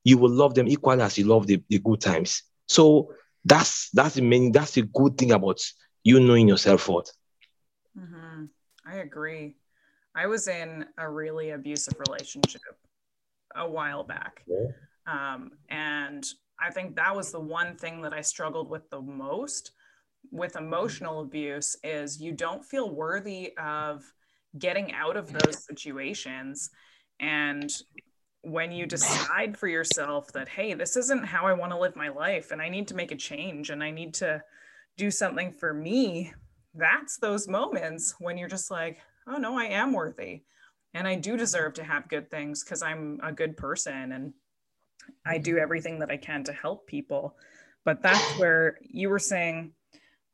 You 0.03 0.17
will 0.17 0.29
love 0.29 0.53
them 0.53 0.67
equally 0.67 1.01
as 1.01 1.17
you 1.17 1.25
love 1.25 1.47
the, 1.47 1.63
the 1.69 1.79
good 1.79 2.01
times. 2.01 2.43
So 2.67 3.13
that's 3.43 3.89
that's 3.91 4.15
the 4.15 4.21
main 4.21 4.51
that's 4.51 4.71
the 4.71 4.83
good 4.83 5.17
thing 5.17 5.31
about 5.31 5.59
you 6.03 6.19
knowing 6.19 6.47
yourself 6.47 6.87
what. 6.87 7.11
Mm-hmm. 7.97 8.45
I 8.85 8.97
agree. 8.97 9.55
I 10.15 10.27
was 10.27 10.47
in 10.47 10.85
a 10.97 11.09
really 11.09 11.51
abusive 11.51 11.95
relationship 12.07 12.61
a 13.55 13.67
while 13.67 14.03
back. 14.03 14.43
Yeah. 14.47 14.67
Um, 15.07 15.51
and 15.69 16.25
I 16.59 16.71
think 16.71 16.95
that 16.95 17.15
was 17.15 17.31
the 17.31 17.39
one 17.39 17.75
thing 17.75 18.01
that 18.01 18.13
I 18.13 18.21
struggled 18.21 18.69
with 18.69 18.89
the 18.89 19.01
most 19.01 19.71
with 20.31 20.55
emotional 20.55 21.21
abuse 21.21 21.75
is 21.83 22.21
you 22.21 22.31
don't 22.31 22.63
feel 22.63 22.93
worthy 22.93 23.53
of 23.57 24.03
getting 24.57 24.93
out 24.93 25.17
of 25.17 25.31
those 25.31 25.65
situations. 25.65 26.69
And 27.19 27.71
when 28.41 28.71
you 28.71 28.85
decide 28.85 29.57
for 29.57 29.67
yourself 29.67 30.31
that 30.31 30.47
hey 30.47 30.75
this 30.75 30.95
isn't 30.95 31.25
how 31.25 31.47
i 31.47 31.53
want 31.53 31.71
to 31.71 31.79
live 31.79 31.95
my 31.95 32.09
life 32.09 32.51
and 32.51 32.61
i 32.61 32.69
need 32.69 32.87
to 32.87 32.93
make 32.93 33.11
a 33.11 33.15
change 33.15 33.71
and 33.71 33.83
i 33.83 33.89
need 33.89 34.13
to 34.13 34.39
do 34.97 35.09
something 35.09 35.51
for 35.51 35.73
me 35.73 36.31
that's 36.75 37.17
those 37.17 37.47
moments 37.47 38.13
when 38.19 38.37
you're 38.37 38.47
just 38.47 38.69
like 38.69 38.99
oh 39.27 39.37
no 39.37 39.57
i 39.57 39.65
am 39.65 39.93
worthy. 39.93 40.43
And 40.93 41.07
i 41.07 41.15
do 41.15 41.35
deserve 41.35 41.73
to 41.75 41.83
have 41.83 42.09
good 42.09 42.29
things 42.29 42.63
because 42.63 42.81
i'm 42.81 43.19
a 43.23 43.31
good 43.31 43.57
person 43.57 44.11
and 44.11 44.33
i 45.25 45.37
do 45.37 45.57
everything 45.57 45.99
that 45.99 46.11
i 46.11 46.17
can 46.17 46.43
to 46.45 46.53
help 46.53 46.87
people. 46.87 47.35
But 47.83 48.01
that's 48.01 48.39
where 48.39 48.77
you 48.81 49.09
were 49.09 49.19
saying 49.19 49.73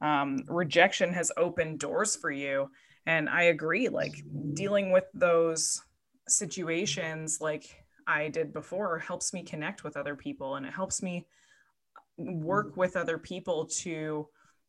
um, 0.01 0.39
rejection 0.47 1.13
has 1.13 1.31
opened 1.37 1.79
doors 1.79 2.15
for 2.15 2.31
you. 2.31 2.69
And 3.05 3.29
i 3.29 3.43
agree 3.43 3.89
like 3.89 4.23
dealing 4.53 4.91
with 4.91 5.05
those 5.13 5.81
situations 6.27 7.39
like 7.41 7.83
i 8.07 8.27
did 8.29 8.53
before 8.53 8.99
helps 8.99 9.33
me 9.33 9.43
connect 9.43 9.83
with 9.83 9.97
other 9.97 10.15
people 10.15 10.55
and 10.55 10.65
it 10.65 10.73
helps 10.73 11.01
me 11.01 11.25
work 12.17 12.77
with 12.77 12.95
other 12.95 13.17
people 13.17 13.65
to 13.65 14.27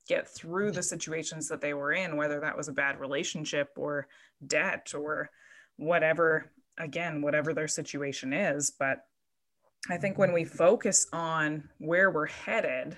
get 0.09 0.29
through 0.29 0.73
the 0.73 0.83
situations 0.83 1.47
that 1.49 1.61
they 1.61 1.75
were 1.75 1.93
in 1.93 2.17
whether 2.17 2.41
that 2.41 2.57
was 2.57 2.69
a 2.69 2.73
bad 2.73 2.99
relationship 2.99 3.69
or 3.77 4.09
debt 4.47 4.93
or 4.95 5.31
whatever 5.77 6.51
again 6.79 7.21
whatever 7.21 7.53
their 7.53 7.69
situation 7.69 8.33
is. 8.33 8.73
But 8.79 9.05
i 9.91 9.97
think 9.97 10.17
when 10.17 10.33
we 10.33 10.45
focus 10.45 11.07
on 11.12 11.69
where 11.79 12.11
we're 12.11 12.27
headed 12.27 12.97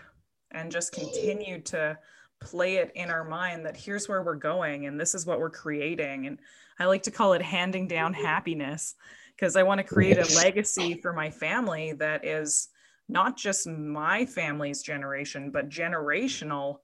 and 0.53 0.71
just 0.71 0.93
continue 0.93 1.61
to 1.61 1.99
play 2.45 2.77
it 2.77 2.93
in 2.95 3.11
our 3.11 3.25
mind 3.25 3.67
that 3.67 3.77
here's 3.77 4.09
where 4.09 4.23
we're 4.23 4.35
going 4.37 4.87
and 4.87 5.01
this 5.01 5.15
is 5.15 5.27
what 5.27 5.41
we're 5.41 5.51
creating. 5.51 6.27
And 6.27 6.39
I 6.79 6.85
like 6.85 7.03
to 7.05 7.11
call 7.11 7.33
it 7.33 7.43
handing 7.43 7.89
down 7.89 8.13
mm-hmm. 8.13 8.25
happiness 8.25 8.95
because 9.35 9.57
I 9.57 9.63
want 9.63 9.79
to 9.79 9.85
create 9.85 10.19
a 10.19 10.37
legacy 10.37 10.95
for 10.95 11.13
my 11.13 11.31
family 11.31 11.93
that 11.95 12.25
is 12.25 12.69
not 13.09 13.37
just 13.37 13.67
my 13.67 14.25
family's 14.25 14.83
generation, 14.83 15.51
but 15.51 15.69
generational 15.69 16.79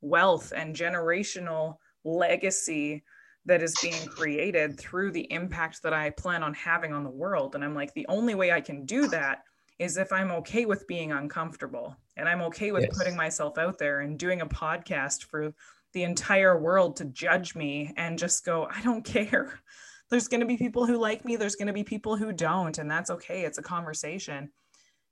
wealth 0.00 0.52
and 0.56 0.74
generational 0.74 1.76
legacy 2.04 3.04
that 3.46 3.62
is 3.62 3.74
being 3.80 4.06
created 4.06 4.78
through 4.78 5.12
the 5.12 5.30
impact 5.32 5.82
that 5.82 5.92
I 5.92 6.10
plan 6.10 6.42
on 6.42 6.54
having 6.54 6.92
on 6.92 7.04
the 7.04 7.10
world. 7.10 7.54
And 7.54 7.64
I'm 7.64 7.74
like, 7.74 7.92
the 7.94 8.06
only 8.08 8.34
way 8.34 8.52
I 8.52 8.60
can 8.60 8.84
do 8.84 9.08
that 9.08 9.42
is 9.80 9.96
if 9.96 10.12
I'm 10.12 10.30
okay 10.30 10.66
with 10.66 10.86
being 10.86 11.10
uncomfortable 11.10 11.96
and 12.18 12.28
I'm 12.28 12.42
okay 12.42 12.70
with 12.70 12.84
yes. 12.84 12.98
putting 12.98 13.16
myself 13.16 13.56
out 13.56 13.78
there 13.78 14.00
and 14.00 14.18
doing 14.18 14.42
a 14.42 14.46
podcast 14.46 15.24
for 15.24 15.54
the 15.94 16.02
entire 16.02 16.60
world 16.60 16.96
to 16.96 17.06
judge 17.06 17.54
me 17.56 17.94
and 17.96 18.18
just 18.18 18.44
go, 18.44 18.68
I 18.70 18.82
don't 18.82 19.02
care. 19.02 19.58
There's 20.10 20.28
going 20.28 20.40
to 20.40 20.46
be 20.46 20.58
people 20.58 20.84
who 20.84 20.98
like 20.98 21.24
me, 21.24 21.36
there's 21.36 21.54
going 21.54 21.68
to 21.68 21.72
be 21.72 21.84
people 21.84 22.16
who 22.16 22.32
don't, 22.32 22.76
and 22.78 22.90
that's 22.90 23.10
okay. 23.10 23.42
It's 23.42 23.58
a 23.58 23.62
conversation. 23.62 24.50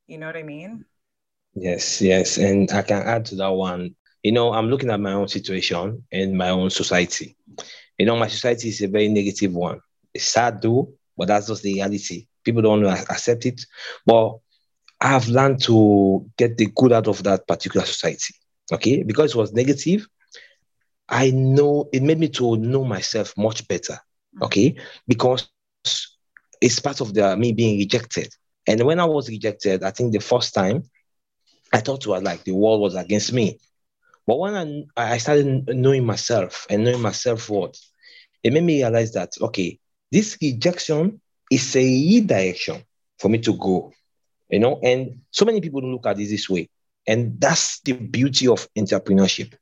You 0.09 0.19
know 0.19 0.27
what 0.27 0.37
I 0.37 0.43
mean? 0.43 0.85
Yes, 1.55 2.03
yes. 2.03 2.37
And 2.37 2.69
I 2.73 2.83
can 2.83 3.03
add 3.05 3.25
to 3.27 3.37
that 3.37 3.53
one. 3.53 3.95
You 4.25 4.33
know, 4.33 4.53
I'm 4.53 4.69
looking 4.69 4.91
at 4.91 4.99
my 4.99 5.13
own 5.13 5.29
situation 5.29 6.05
and 6.11 6.37
my 6.37 6.51
own 6.51 6.71
society. 6.71 7.37
You 7.97 8.07
know, 8.07 8.17
my 8.17 8.27
society 8.27 8.71
is 8.71 8.83
a 8.83 8.89
very 8.89 9.07
negative 9.07 9.55
one. 9.55 9.81
It's 10.13 10.25
sad 10.25 10.61
though, 10.61 10.95
but 11.17 11.29
that's 11.29 11.47
just 11.47 11.63
the 11.63 11.75
reality. 11.75 12.27
People 12.43 12.63
don't 12.63 12.85
accept 12.85 13.47
it. 13.47 13.65
But 14.05 14.39
I've 15.01 15.29
learned 15.29 15.63
to 15.63 16.29
get 16.37 16.57
the 16.57 16.67
good 16.75 16.93
out 16.93 17.09
of 17.09 17.23
that 17.25 17.47
particular 17.47 17.87
society. 17.87 18.35
Okay, 18.73 19.03
because 19.03 19.31
it 19.31 19.37
was 19.37 19.53
negative, 19.53 20.07
I 21.09 21.31
know 21.31 21.89
it 21.93 22.03
made 22.03 22.19
me 22.19 22.29
to 22.31 22.57
know 22.57 22.85
myself 22.85 23.35
much 23.37 23.67
better. 23.67 23.99
Mm. 24.37 24.43
Okay, 24.47 24.77
because 25.07 25.49
it's 26.61 26.81
part 26.81 27.01
of 27.01 27.15
the 27.15 27.37
me 27.37 27.53
being 27.53 27.79
rejected. 27.79 28.29
And 28.67 28.83
when 28.83 29.01
I 29.01 29.05
was 29.05 29.29
rejected, 29.29 29.83
I 29.83 29.91
think 29.91 30.13
the 30.13 30.21
first 30.21 30.53
time 30.53 30.83
I 31.73 31.81
thought 31.81 32.07
was 32.07 32.23
like 32.23 32.45
the 32.45 32.53
world 32.53 32.81
was 32.81 32.95
against 32.95 33.33
me. 33.33 33.59
But 34.27 34.39
when 34.39 34.87
I, 34.97 35.15
I 35.15 35.19
started 35.19 35.69
knowing 35.69 36.05
myself 36.05 36.67
and 36.69 36.85
knowing 36.85 37.01
myself 37.01 37.49
what, 37.49 37.79
it 38.43 38.53
made 38.53 38.65
me 38.65 38.83
realize 38.83 39.13
that 39.13 39.33
okay, 39.41 39.79
this 40.13 40.37
rejection 40.43 41.21
is 41.51 41.75
a 41.77 41.81
redirection 41.81 42.83
for 43.19 43.29
me 43.29 43.39
to 43.39 43.57
go 43.57 43.93
you 44.49 44.59
know 44.59 44.79
and 44.83 45.21
so 45.31 45.45
many 45.45 45.61
people 45.61 45.81
look 45.83 46.07
at 46.07 46.19
it 46.19 46.29
this 46.29 46.49
way. 46.49 46.69
And 47.07 47.41
that's 47.41 47.81
the 47.81 47.93
beauty 47.95 48.49
of 48.49 48.69
entrepreneurship. 48.77 49.55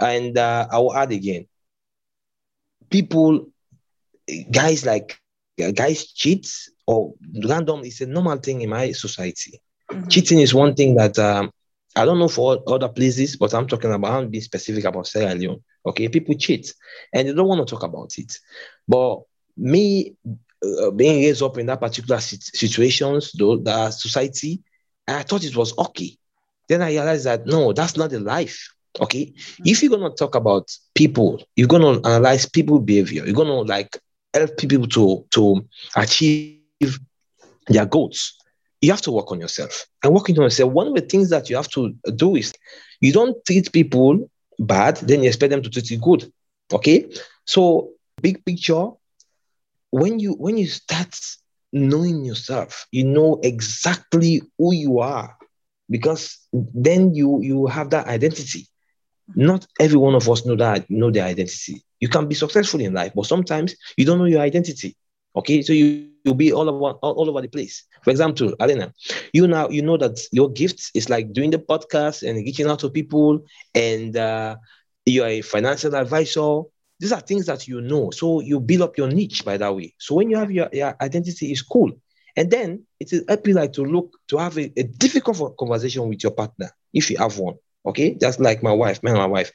And 0.00 0.36
uh, 0.38 0.66
i 0.70 0.78
will 0.78 0.94
add 0.94 1.12
again 1.12 1.46
people 2.90 3.46
guys 4.50 4.84
like 4.86 5.18
guys 5.74 6.12
cheat 6.12 6.46
or 6.86 7.14
random 7.44 7.84
is 7.84 8.00
a 8.00 8.06
normal 8.06 8.38
thing 8.38 8.60
in 8.60 8.70
my 8.70 8.92
society. 8.92 9.60
Mm-hmm. 9.90 10.08
cheating 10.08 10.40
is 10.40 10.52
one 10.52 10.74
thing 10.74 10.96
that 10.96 11.16
um, 11.16 11.50
i 11.94 12.04
don't 12.04 12.18
know 12.18 12.26
for 12.28 12.60
other 12.66 12.88
places 12.88 13.36
but 13.36 13.54
i'm 13.54 13.68
talking 13.68 13.92
about 13.92 14.12
i'm 14.14 14.28
being 14.28 14.42
specific 14.42 14.84
about 14.84 15.06
sierra 15.06 15.32
leone 15.32 15.62
okay? 15.86 16.08
People 16.08 16.34
cheat 16.34 16.74
and 17.12 17.28
they 17.28 17.32
don't 17.32 17.48
want 17.48 17.66
to 17.66 17.70
talk 17.74 17.84
about 17.84 18.18
it. 18.18 18.38
But 18.86 19.20
me 19.56 20.16
uh, 20.82 20.90
being 20.90 21.22
raised 21.22 21.42
up 21.42 21.58
in 21.58 21.66
that 21.66 21.80
particular 21.80 22.20
situations, 22.20 23.32
though 23.32 23.56
the 23.56 23.90
society, 23.90 24.60
I 25.06 25.22
thought 25.22 25.44
it 25.44 25.56
was 25.56 25.76
okay. 25.78 26.16
Then 26.68 26.82
I 26.82 26.90
realized 26.90 27.26
that 27.26 27.46
no, 27.46 27.72
that's 27.72 27.96
not 27.96 28.10
the 28.10 28.20
life. 28.20 28.72
Okay, 29.00 29.26
mm-hmm. 29.26 29.62
if 29.66 29.82
you're 29.82 29.90
gonna 29.90 30.14
talk 30.14 30.34
about 30.34 30.74
people, 30.94 31.42
you're 31.54 31.68
gonna 31.68 32.00
analyze 32.06 32.46
people 32.46 32.78
behavior. 32.80 33.24
You're 33.24 33.34
gonna 33.34 33.60
like 33.60 33.98
help 34.32 34.56
people 34.56 34.86
to 34.88 35.24
to 35.32 35.66
achieve 35.96 36.98
their 37.68 37.86
goals. 37.86 38.34
You 38.80 38.90
have 38.90 39.02
to 39.02 39.12
work 39.12 39.30
on 39.32 39.40
yourself 39.40 39.86
and 40.02 40.12
working 40.14 40.36
on 40.38 40.44
yourself. 40.44 40.72
One 40.72 40.88
of 40.88 40.94
the 40.94 41.00
things 41.00 41.30
that 41.30 41.50
you 41.50 41.56
have 41.56 41.68
to 41.70 41.94
do 42.14 42.36
is 42.36 42.52
you 43.00 43.12
don't 43.12 43.36
treat 43.44 43.72
people 43.72 44.30
bad, 44.58 44.96
then 44.96 45.22
you 45.22 45.28
expect 45.28 45.50
them 45.50 45.62
to 45.62 45.70
treat 45.70 45.90
you 45.90 45.98
good. 45.98 46.30
Okay, 46.72 47.06
so 47.44 47.90
big 48.20 48.44
picture, 48.44 48.88
when 49.90 50.18
you 50.18 50.32
when 50.34 50.56
you 50.58 50.66
start 50.66 51.16
knowing 51.72 52.24
yourself, 52.24 52.86
you 52.92 53.04
know 53.04 53.38
exactly 53.42 54.42
who 54.58 54.74
you 54.74 54.98
are, 55.00 55.36
because 55.90 56.38
then 56.52 57.14
you 57.14 57.40
you 57.42 57.66
have 57.66 57.90
that 57.90 58.06
identity. 58.06 58.66
Not 59.34 59.66
every 59.80 59.98
one 59.98 60.14
of 60.14 60.28
us 60.28 60.44
know 60.46 60.56
that 60.56 60.88
know 60.90 61.10
their 61.10 61.24
identity. 61.24 61.82
You 62.00 62.08
can 62.08 62.26
be 62.28 62.34
successful 62.34 62.80
in 62.80 62.94
life, 62.94 63.12
but 63.14 63.26
sometimes 63.26 63.74
you 63.96 64.04
don't 64.04 64.18
know 64.18 64.24
your 64.26 64.40
identity. 64.40 64.96
Okay, 65.36 65.62
so 65.62 65.72
you 65.72 65.84
you'll 65.86 65.96
be 65.98 66.12
all 66.12 66.32
over 66.36 66.52
all, 66.56 66.78
all 66.80 66.90
over 66.92 67.02
the 67.02 67.12
place. 67.12 67.48
For 67.70 67.80
example, 67.80 68.24
Alena, 68.30 68.64
you 69.10 69.20
now 69.20 69.48
you 69.48 69.62
know 69.62 69.76
that 69.78 70.02
your 70.10 70.34
gift 70.34 70.72
is 70.82 70.96
like 70.96 71.22
doing 71.22 71.40
the 71.40 71.58
podcast 71.58 72.22
and 72.22 72.36
reaching 72.36 72.66
out 72.66 72.78
to 72.80 72.88
people, 72.90 73.40
and 73.74 74.16
uh, 74.16 74.56
you're 75.04 75.26
a 75.26 75.40
financial 75.42 75.94
advisor 75.94 76.62
these 76.98 77.12
are 77.12 77.20
things 77.20 77.46
that 77.46 77.68
you 77.68 77.80
know. 77.80 78.10
So 78.10 78.40
you 78.40 78.60
build 78.60 78.82
up 78.82 78.96
your 78.96 79.08
niche 79.08 79.44
by 79.44 79.56
that 79.56 79.74
way. 79.74 79.94
So 79.98 80.14
when 80.14 80.30
you 80.30 80.36
have 80.36 80.50
your, 80.50 80.68
your 80.72 80.96
identity 81.00 81.52
is 81.52 81.62
cool. 81.62 81.92
And 82.36 82.50
then 82.50 82.84
it 83.00 83.12
is 83.12 83.24
happy 83.28 83.52
like 83.54 83.72
to 83.74 83.82
look 83.82 84.10
to 84.28 84.36
have 84.38 84.58
a, 84.58 84.70
a 84.76 84.82
difficult 84.82 85.56
conversation 85.56 86.08
with 86.08 86.22
your 86.22 86.32
partner 86.32 86.70
if 86.92 87.10
you 87.10 87.16
have 87.18 87.38
one. 87.38 87.54
Okay, 87.86 88.16
just 88.20 88.40
like 88.40 88.62
my 88.62 88.72
wife, 88.72 89.02
me 89.02 89.10
and 89.10 89.18
my 89.18 89.26
wife. 89.26 89.52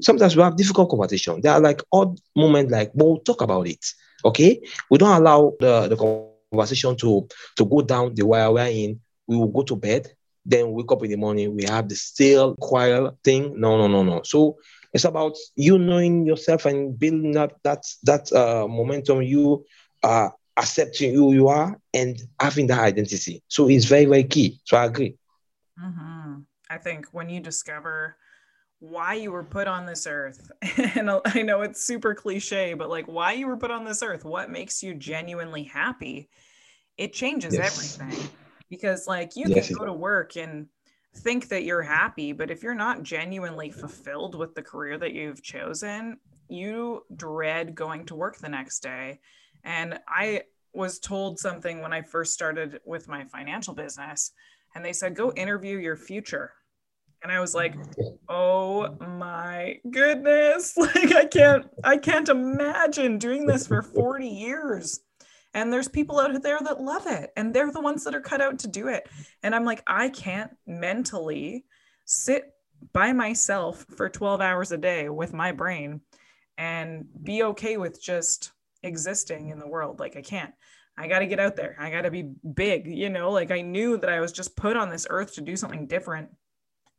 Sometimes 0.00 0.36
we 0.36 0.42
have 0.42 0.56
difficult 0.56 0.88
conversation. 0.88 1.40
There 1.40 1.52
are 1.52 1.60
like 1.60 1.82
odd 1.92 2.18
moments, 2.36 2.72
like 2.72 2.92
but 2.94 3.04
we'll 3.04 3.18
talk 3.18 3.42
about 3.42 3.66
it. 3.66 3.84
Okay, 4.24 4.60
we 4.90 4.98
don't 4.98 5.16
allow 5.16 5.52
the, 5.58 5.88
the 5.88 5.96
conversation 5.96 6.96
to 6.98 7.26
to 7.56 7.64
go 7.64 7.82
down 7.82 8.14
the 8.14 8.24
wire 8.24 8.52
we're 8.52 8.66
in. 8.66 9.00
We 9.26 9.36
will 9.36 9.48
go 9.48 9.62
to 9.62 9.76
bed, 9.76 10.12
then 10.46 10.70
wake 10.70 10.92
up 10.92 11.02
in 11.02 11.10
the 11.10 11.16
morning. 11.16 11.54
We 11.56 11.64
have 11.64 11.88
the 11.88 11.96
still 11.96 12.54
quiet 12.54 13.12
thing. 13.24 13.58
No, 13.60 13.76
no, 13.76 13.88
no, 13.88 14.02
no. 14.04 14.22
So 14.24 14.56
it's 14.94 15.04
about 15.04 15.36
you 15.56 15.78
knowing 15.78 16.24
yourself 16.24 16.64
and 16.64 16.98
building 16.98 17.36
up 17.36 17.60
that 17.64 17.84
that 18.04 18.32
uh, 18.32 18.66
momentum. 18.66 19.22
You 19.22 19.66
are 20.02 20.34
accepting 20.56 21.14
who 21.14 21.34
you 21.34 21.48
are 21.48 21.78
and 21.92 22.22
having 22.40 22.68
that 22.68 22.80
identity. 22.80 23.42
So 23.48 23.68
it's 23.68 23.84
very 23.84 24.06
very 24.06 24.24
key. 24.24 24.60
So 24.64 24.76
I 24.76 24.86
agree. 24.86 25.16
Mm-hmm. 25.78 26.40
I 26.70 26.78
think 26.78 27.08
when 27.12 27.28
you 27.28 27.40
discover 27.40 28.16
why 28.78 29.14
you 29.14 29.32
were 29.32 29.44
put 29.44 29.66
on 29.66 29.86
this 29.86 30.06
earth. 30.06 30.50
And 30.96 31.10
I 31.24 31.42
know 31.42 31.62
it's 31.62 31.80
super 31.80 32.14
cliche, 32.14 32.74
but 32.74 32.90
like 32.90 33.06
why 33.06 33.32
you 33.32 33.46
were 33.46 33.56
put 33.56 33.70
on 33.70 33.84
this 33.84 34.02
earth, 34.02 34.24
what 34.24 34.50
makes 34.50 34.82
you 34.82 34.94
genuinely 34.94 35.64
happy, 35.64 36.28
it 36.96 37.12
changes 37.12 37.54
yes. 37.54 37.98
everything. 37.98 38.28
Because 38.68 39.06
like 39.06 39.36
you 39.36 39.46
yes. 39.48 39.68
can 39.68 39.76
go 39.76 39.86
to 39.86 39.92
work 39.92 40.36
and 40.36 40.66
think 41.14 41.48
that 41.48 41.64
you're 41.64 41.82
happy, 41.82 42.32
but 42.32 42.50
if 42.50 42.62
you're 42.62 42.74
not 42.74 43.02
genuinely 43.02 43.70
fulfilled 43.70 44.34
with 44.34 44.54
the 44.54 44.62
career 44.62 44.98
that 44.98 45.12
you've 45.12 45.42
chosen, 45.42 46.18
you 46.48 47.02
dread 47.16 47.74
going 47.74 48.04
to 48.06 48.14
work 48.14 48.38
the 48.38 48.48
next 48.48 48.80
day. 48.80 49.20
And 49.64 49.98
I 50.08 50.42
was 50.72 50.98
told 50.98 51.38
something 51.38 51.80
when 51.80 51.92
I 51.92 52.02
first 52.02 52.34
started 52.34 52.80
with 52.84 53.08
my 53.08 53.24
financial 53.24 53.74
business, 53.74 54.32
and 54.74 54.84
they 54.84 54.92
said, 54.92 55.14
go 55.14 55.32
interview 55.32 55.78
your 55.78 55.96
future. 55.96 56.52
And 57.22 57.32
I 57.32 57.40
was 57.40 57.54
like, 57.54 57.74
oh 58.28 58.94
my 59.00 59.78
goodness. 59.90 60.76
Like 60.76 61.12
I 61.12 61.24
can't, 61.24 61.66
I 61.82 61.96
can't 61.96 62.28
imagine 62.28 63.18
doing 63.18 63.46
this 63.46 63.66
for 63.66 63.82
40 63.82 64.28
years. 64.28 65.00
And 65.54 65.72
there's 65.72 65.88
people 65.88 66.18
out 66.18 66.42
there 66.42 66.58
that 66.60 66.80
love 66.80 67.06
it. 67.06 67.30
And 67.36 67.54
they're 67.54 67.70
the 67.70 67.80
ones 67.80 68.04
that 68.04 68.14
are 68.14 68.20
cut 68.20 68.40
out 68.40 68.58
to 68.60 68.68
do 68.68 68.88
it. 68.88 69.08
And 69.42 69.54
I'm 69.54 69.64
like, 69.64 69.82
I 69.86 70.08
can't 70.08 70.50
mentally 70.66 71.64
sit 72.04 72.52
by 72.92 73.12
myself 73.12 73.86
for 73.96 74.08
12 74.08 74.40
hours 74.40 74.72
a 74.72 74.76
day 74.76 75.08
with 75.08 75.32
my 75.32 75.52
brain 75.52 76.00
and 76.58 77.06
be 77.22 77.44
okay 77.44 77.76
with 77.76 78.02
just 78.02 78.52
existing 78.82 79.50
in 79.50 79.58
the 79.58 79.68
world. 79.68 80.00
Like 80.00 80.16
I 80.16 80.22
can't. 80.22 80.52
I 80.96 81.08
got 81.08 81.20
to 81.20 81.26
get 81.26 81.40
out 81.40 81.56
there. 81.56 81.76
I 81.78 81.90
got 81.90 82.02
to 82.02 82.10
be 82.10 82.30
big, 82.54 82.86
you 82.86 83.08
know, 83.08 83.30
like 83.30 83.50
I 83.50 83.62
knew 83.62 83.96
that 83.96 84.10
I 84.10 84.20
was 84.20 84.32
just 84.32 84.56
put 84.56 84.76
on 84.76 84.90
this 84.90 85.06
earth 85.10 85.34
to 85.34 85.40
do 85.40 85.56
something 85.56 85.86
different. 85.86 86.28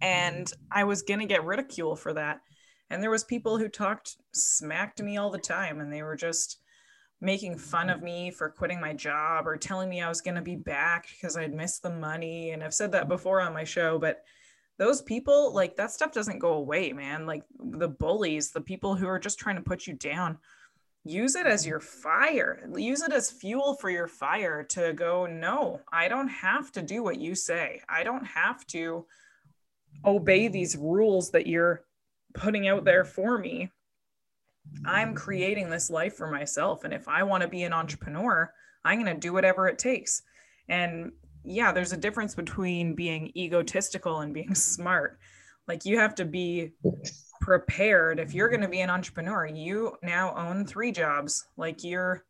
And 0.02 0.52
I 0.72 0.84
was 0.84 1.02
going 1.02 1.22
to 1.22 1.26
get 1.26 1.46
ridicule 1.46 1.96
for 1.96 2.14
that. 2.14 2.42
And 2.90 3.02
there 3.02 3.10
was 3.10 3.24
people 3.24 3.58
who 3.58 3.70
talked 3.70 4.18
smack 4.34 4.96
to 4.98 5.04
me 5.04 5.18
all 5.18 5.32
the 5.32 5.38
time 5.40 5.80
and 5.80 5.92
they 5.92 6.04
were 6.04 6.18
just 6.18 6.60
making 7.22 7.58
fun 7.58 7.90
of 7.90 8.00
mm. 8.00 8.04
me 8.04 8.32
for 8.32 8.50
quitting 8.50 8.80
my 8.80 8.94
job 8.94 9.48
or 9.48 9.58
telling 9.58 9.90
me 9.90 10.02
I 10.02 10.10
was 10.10 10.22
going 10.22 10.36
to 10.36 10.42
be 10.42 10.56
back 10.56 11.08
because 11.10 11.38
I'd 11.38 11.54
missed 11.54 11.84
the 11.84 11.90
money. 11.90 12.52
And 12.52 12.64
I've 12.64 12.74
said 12.74 12.92
that 12.92 13.08
before 13.08 13.42
on 13.42 13.54
my 13.54 13.64
show, 13.64 13.98
but 13.98 14.24
those 14.78 15.02
people, 15.02 15.54
like 15.54 15.78
that 15.78 15.92
stuff 15.92 16.12
doesn't 16.12 16.40
go 16.40 16.54
away, 16.54 16.92
man. 16.92 17.26
Like 17.26 17.44
the 17.58 17.88
bullies, 17.88 18.52
the 18.52 18.62
people 18.62 18.96
who 18.96 19.08
are 19.08 19.20
just 19.20 19.40
trying 19.40 19.56
to 19.56 19.62
put 19.62 19.88
you 19.88 19.94
down, 19.94 20.38
use 21.06 21.36
it 21.36 21.46
as 21.46 21.62
mm-hmm. 21.62 21.70
your 21.70 21.80
fire. 21.80 22.70
Use 22.76 23.02
it 23.02 23.14
as 23.14 23.32
fuel 23.32 23.76
for 23.76 23.90
your 23.90 24.08
fire 24.08 24.64
to 24.64 24.94
go, 24.94 25.26
no, 25.26 25.82
I 25.92 26.10
don't 26.10 26.28
have 26.28 26.72
to 26.74 26.82
do 26.82 27.04
what 27.04 27.20
you 27.20 27.36
say. 27.36 27.82
I 27.88 28.04
don't 28.04 28.26
have 28.26 28.68
to 28.68 29.06
obey 30.04 30.50
these 30.50 30.76
rules 30.76 31.32
that 31.32 31.48
you're 31.48 31.86
putting 32.34 32.68
out 32.68 32.84
there 32.84 33.06
for 33.06 33.38
me. 33.38 33.72
I'm 34.86 35.16
creating 35.16 35.70
this 35.70 35.90
life 35.90 36.16
for 36.16 36.30
myself. 36.30 36.84
And 36.84 36.94
if 36.94 37.08
I 37.08 37.24
want 37.24 37.42
to 37.42 37.48
be 37.48 37.64
an 37.64 37.74
entrepreneur, 37.74 38.52
I'm 38.84 39.02
going 39.02 39.14
to 39.14 39.20
do 39.20 39.34
whatever 39.34 39.68
it 39.68 39.80
takes. 39.80 40.22
And 40.70 41.12
yeah, 41.44 41.72
there's 41.72 41.94
a 41.94 41.98
difference 41.98 42.36
between 42.36 42.96
being 42.96 43.32
egotistical 43.36 44.20
and 44.22 44.34
being 44.34 44.56
smart. 44.56 45.20
Like 45.68 45.86
you 45.86 45.98
have 46.00 46.16
to 46.16 46.26
be 46.26 46.74
prepared. 47.42 48.20
If 48.20 48.34
you're 48.34 48.50
going 48.50 48.62
to 48.62 48.68
be 48.68 48.82
an 48.82 48.90
entrepreneur, 48.90 49.46
you 49.46 49.96
now 50.04 50.36
own 50.36 50.66
three 50.66 50.92
jobs. 50.92 51.46
Like 51.58 51.84
you're 51.84 52.24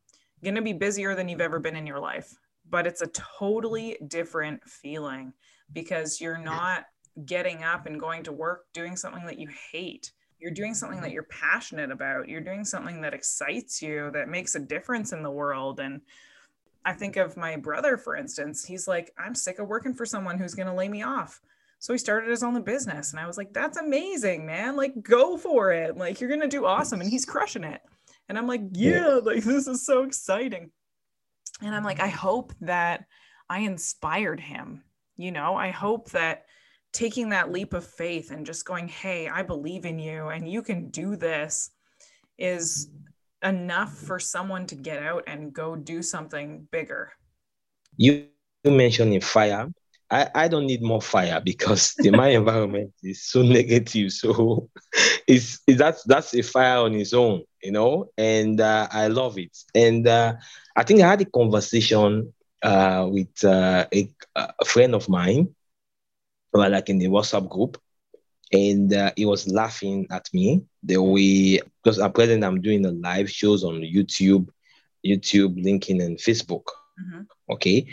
going 0.43 0.55
to 0.55 0.61
be 0.61 0.73
busier 0.73 1.15
than 1.15 1.27
you've 1.27 1.41
ever 1.41 1.59
been 1.59 1.75
in 1.75 1.87
your 1.87 1.99
life. 1.99 2.35
But 2.69 2.87
it's 2.87 3.01
a 3.01 3.07
totally 3.07 3.97
different 4.07 4.63
feeling 4.63 5.33
because 5.71 6.19
you're 6.19 6.37
not 6.37 6.85
getting 7.25 7.63
up 7.63 7.85
and 7.85 7.99
going 7.99 8.23
to 8.23 8.31
work 8.31 8.65
doing 8.73 8.95
something 8.95 9.25
that 9.25 9.39
you 9.39 9.49
hate. 9.71 10.11
You're 10.45 10.53
doing 10.53 10.75
something 10.75 11.01
that 11.01 11.09
you're 11.09 11.23
passionate 11.23 11.89
about. 11.89 12.29
You're 12.29 12.39
doing 12.39 12.63
something 12.63 13.01
that 13.01 13.15
excites 13.15 13.81
you, 13.81 14.11
that 14.13 14.29
makes 14.29 14.53
a 14.53 14.59
difference 14.59 15.11
in 15.11 15.23
the 15.23 15.31
world. 15.31 15.79
And 15.79 16.01
I 16.85 16.93
think 16.93 17.15
of 17.15 17.35
my 17.35 17.55
brother, 17.55 17.97
for 17.97 18.15
instance, 18.15 18.63
he's 18.63 18.87
like, 18.87 19.11
I'm 19.17 19.33
sick 19.33 19.57
of 19.57 19.67
working 19.67 19.95
for 19.95 20.05
someone 20.05 20.37
who's 20.37 20.53
going 20.53 20.67
to 20.67 20.73
lay 20.75 20.87
me 20.87 21.01
off. 21.01 21.41
So 21.79 21.93
he 21.93 21.97
started 21.97 22.29
his 22.29 22.43
own 22.43 22.61
business. 22.61 23.09
And 23.09 23.19
I 23.19 23.25
was 23.25 23.39
like, 23.39 23.53
that's 23.53 23.79
amazing, 23.79 24.45
man. 24.45 24.75
Like, 24.75 25.01
go 25.01 25.35
for 25.35 25.71
it. 25.71 25.97
Like, 25.97 26.21
you're 26.21 26.29
going 26.29 26.41
to 26.41 26.47
do 26.47 26.67
awesome. 26.67 27.01
And 27.01 27.09
he's 27.09 27.25
crushing 27.25 27.63
it. 27.63 27.81
And 28.29 28.37
I'm 28.37 28.45
like, 28.45 28.61
yeah, 28.71 29.19
like, 29.23 29.43
this 29.43 29.65
is 29.65 29.83
so 29.83 30.03
exciting. 30.03 30.69
And 31.63 31.73
I'm 31.73 31.83
like, 31.83 31.99
I 31.99 32.09
hope 32.09 32.53
that 32.61 33.05
I 33.49 33.61
inspired 33.61 34.39
him. 34.39 34.83
You 35.17 35.31
know, 35.31 35.55
I 35.55 35.71
hope 35.71 36.11
that 36.11 36.45
taking 36.95 37.29
that 37.29 37.51
leap 37.51 37.73
of 37.73 37.85
faith 37.85 38.31
and 38.31 38.45
just 38.45 38.65
going, 38.65 38.87
hey, 38.87 39.27
I 39.27 39.43
believe 39.43 39.85
in 39.85 39.99
you 39.99 40.29
and 40.29 40.49
you 40.49 40.61
can 40.61 40.89
do 40.89 41.17
this 41.17 41.71
is 42.37 42.89
enough 43.43 43.93
for 43.93 44.17
someone 44.19 44.65
to 44.67 44.75
get 44.75 45.03
out 45.03 45.23
and 45.27 45.53
go 45.53 45.75
do 45.75 46.01
something 46.01 46.67
bigger? 46.71 47.11
You, 47.97 48.27
mentioned 48.63 49.23
fire. 49.23 49.71
I, 50.09 50.27
I 50.33 50.47
don't 50.47 50.65
need 50.65 50.81
more 50.81 51.01
fire 51.01 51.39
because 51.39 51.93
the, 51.99 52.09
my 52.23 52.29
environment 52.29 52.93
is 53.03 53.21
so 53.21 53.43
negative. 53.43 54.11
So 54.11 54.69
it's, 55.27 55.59
it's 55.67 55.77
that's 55.77 56.03
that's 56.03 56.33
a 56.33 56.41
fire 56.41 56.79
on 56.79 56.95
its 56.95 57.13
own, 57.13 57.43
you 57.61 57.71
know, 57.71 58.09
and 58.17 58.59
uh, 58.59 58.87
I 58.91 59.07
love 59.07 59.37
it. 59.37 59.55
And 59.75 60.07
uh, 60.07 60.33
I 60.75 60.81
think 60.81 61.01
I 61.01 61.09
had 61.09 61.21
a 61.21 61.25
conversation 61.25 62.33
uh, 62.63 63.07
with 63.07 63.43
uh, 63.43 63.85
a, 63.93 64.09
a 64.35 64.65
friend 64.65 64.95
of 64.95 65.07
mine, 65.07 65.53
like 66.57 66.89
in 66.89 66.97
the 66.97 67.07
WhatsApp 67.07 67.49
group, 67.49 67.77
and 68.51 68.93
uh, 68.93 69.11
he 69.15 69.25
was 69.25 69.47
laughing 69.47 70.07
at 70.11 70.27
me 70.33 70.63
the 70.83 71.01
way 71.01 71.59
because 71.83 71.99
at 71.99 72.13
present 72.13 72.43
I'm 72.43 72.61
doing 72.61 72.81
the 72.81 72.91
live 72.91 73.29
shows 73.29 73.63
on 73.63 73.81
YouTube, 73.81 74.47
YouTube, 75.05 75.63
LinkedIn, 75.63 76.03
and 76.03 76.17
Facebook. 76.17 76.65
Mm-hmm. 76.99 77.21
Okay, 77.49 77.87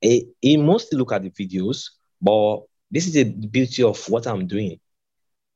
he, 0.00 0.28
he 0.40 0.56
mostly 0.56 0.98
look 0.98 1.12
at 1.12 1.22
the 1.22 1.30
videos, 1.30 1.90
but 2.20 2.62
this 2.90 3.06
is 3.06 3.14
the 3.14 3.24
beauty 3.24 3.82
of 3.82 4.02
what 4.08 4.26
I'm 4.26 4.46
doing. 4.46 4.80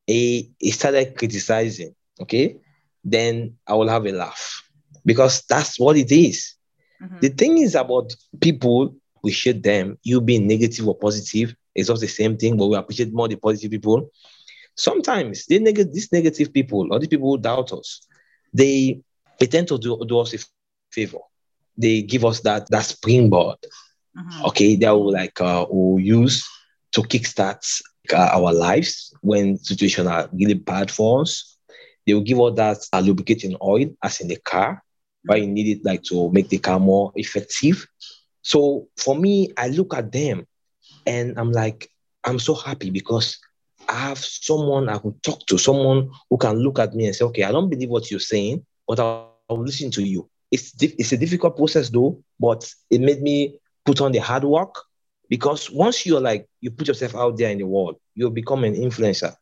He, 0.07 0.53
he 0.59 0.71
started 0.71 1.17
criticizing. 1.17 1.95
Okay, 2.21 2.57
then 3.03 3.57
I 3.67 3.75
will 3.75 3.88
have 3.88 4.07
a 4.07 4.12
laugh 4.12 4.62
because 5.05 5.43
that's 5.49 5.81
what 5.81 5.97
it 5.97 6.12
is. 6.12 6.55
Mm-hmm. 7.03 7.19
The 7.21 7.29
thing 7.31 7.59
is 7.59 7.75
about 7.75 8.14
people, 8.40 8.97
we 9.23 9.33
share 9.33 9.55
them. 9.55 9.99
You 10.03 10.21
being 10.21 10.47
negative 10.47 10.87
or 10.87 10.97
positive, 10.97 11.55
it's 11.74 11.90
all 11.90 11.96
the 11.96 12.08
same 12.08 12.37
thing, 12.37 12.56
but 12.56 12.66
we 12.66 12.76
appreciate 12.76 13.12
more 13.12 13.28
the 13.28 13.37
positive 13.37 13.70
people 13.70 14.10
sometimes 14.74 15.46
they 15.46 15.58
neg- 15.58 15.92
these 15.92 16.12
negative 16.12 16.52
people 16.52 16.92
or 16.92 16.98
the 16.98 17.08
people 17.08 17.30
who 17.30 17.38
doubt 17.38 17.72
us, 17.72 18.06
they, 18.52 19.00
they 19.38 19.46
tend 19.46 19.68
to 19.68 19.78
do, 19.78 20.00
do 20.06 20.18
us 20.20 20.34
a 20.34 20.38
favor. 20.92 21.18
They 21.76 22.02
give 22.02 22.24
us 22.24 22.40
that 22.40 22.68
that 22.70 22.84
springboard. 22.84 23.58
Mm-hmm. 24.16 24.44
Okay, 24.46 24.76
that 24.76 24.90
will 24.90 25.12
like 25.12 25.40
uh, 25.40 25.66
will 25.68 25.98
use 25.98 26.48
to 26.92 27.02
kickstart 27.02 27.66
uh, 28.12 28.30
our 28.32 28.52
lives 28.52 29.12
when 29.22 29.56
situations 29.58 30.06
are 30.06 30.28
really 30.32 30.54
bad 30.54 30.90
for 30.90 31.22
us. 31.22 31.56
They 32.06 32.14
will 32.14 32.20
give 32.20 32.40
us 32.40 32.54
that 32.56 32.78
uh, 32.92 33.00
lubricating 33.00 33.56
oil, 33.60 33.87
as 34.04 34.20
in 34.20 34.28
the 34.28 34.37
car, 34.37 34.84
where 35.24 35.38
you 35.38 35.48
need 35.48 35.78
it 35.78 35.84
like 35.84 36.04
to 36.04 36.30
make 36.30 36.48
the 36.48 36.58
car 36.58 36.78
more 36.78 37.10
effective. 37.16 37.87
So 38.42 38.87
for 38.96 39.16
me, 39.16 39.50
I 39.56 39.68
look 39.68 39.94
at 39.94 40.12
them 40.12 40.46
and 41.07 41.38
I'm 41.38 41.53
like, 41.53 41.90
I'm 42.25 42.38
so 42.38 42.55
happy 42.55 42.90
because 42.90 43.38
I 43.88 43.95
have 44.09 44.19
someone 44.19 44.88
I 44.88 44.99
can 44.99 45.14
talk 45.21 45.47
to, 45.47 45.59
someone 45.59 46.11
who 46.31 46.38
can 46.38 46.59
look 46.59 46.79
at 46.79 46.95
me 46.95 47.07
and 47.07 47.14
say, 47.14 47.25
okay, 47.27 47.45
I 47.45 47.53
don't 47.53 47.69
believe 47.69 47.90
what 47.90 48.11
you're 48.11 48.21
saying, 48.21 48.64
but 48.87 48.99
I'll, 48.99 49.37
I'll 49.49 49.62
listen 49.62 49.90
to 49.93 50.03
you. 50.03 50.29
It's, 50.51 50.73
it's 50.81 51.12
a 51.12 51.17
difficult 51.17 51.57
process 51.57 51.90
though, 51.90 52.23
but 52.38 52.71
it 52.90 53.01
made 53.01 53.21
me 53.21 53.59
put 53.85 54.01
on 54.01 54.12
the 54.12 54.19
hard 54.19 54.45
work 54.45 54.75
because 55.29 55.71
once 55.71 56.07
you're 56.07 56.21
like, 56.21 56.49
you 56.61 56.71
put 56.71 56.88
yourself 56.88 57.14
out 57.14 57.37
there 57.37 57.51
in 57.51 57.59
the 57.59 57.67
world, 57.67 57.97
you'll 58.14 58.31
become 58.31 58.64
an 58.64 58.75
influencer. 58.75 59.35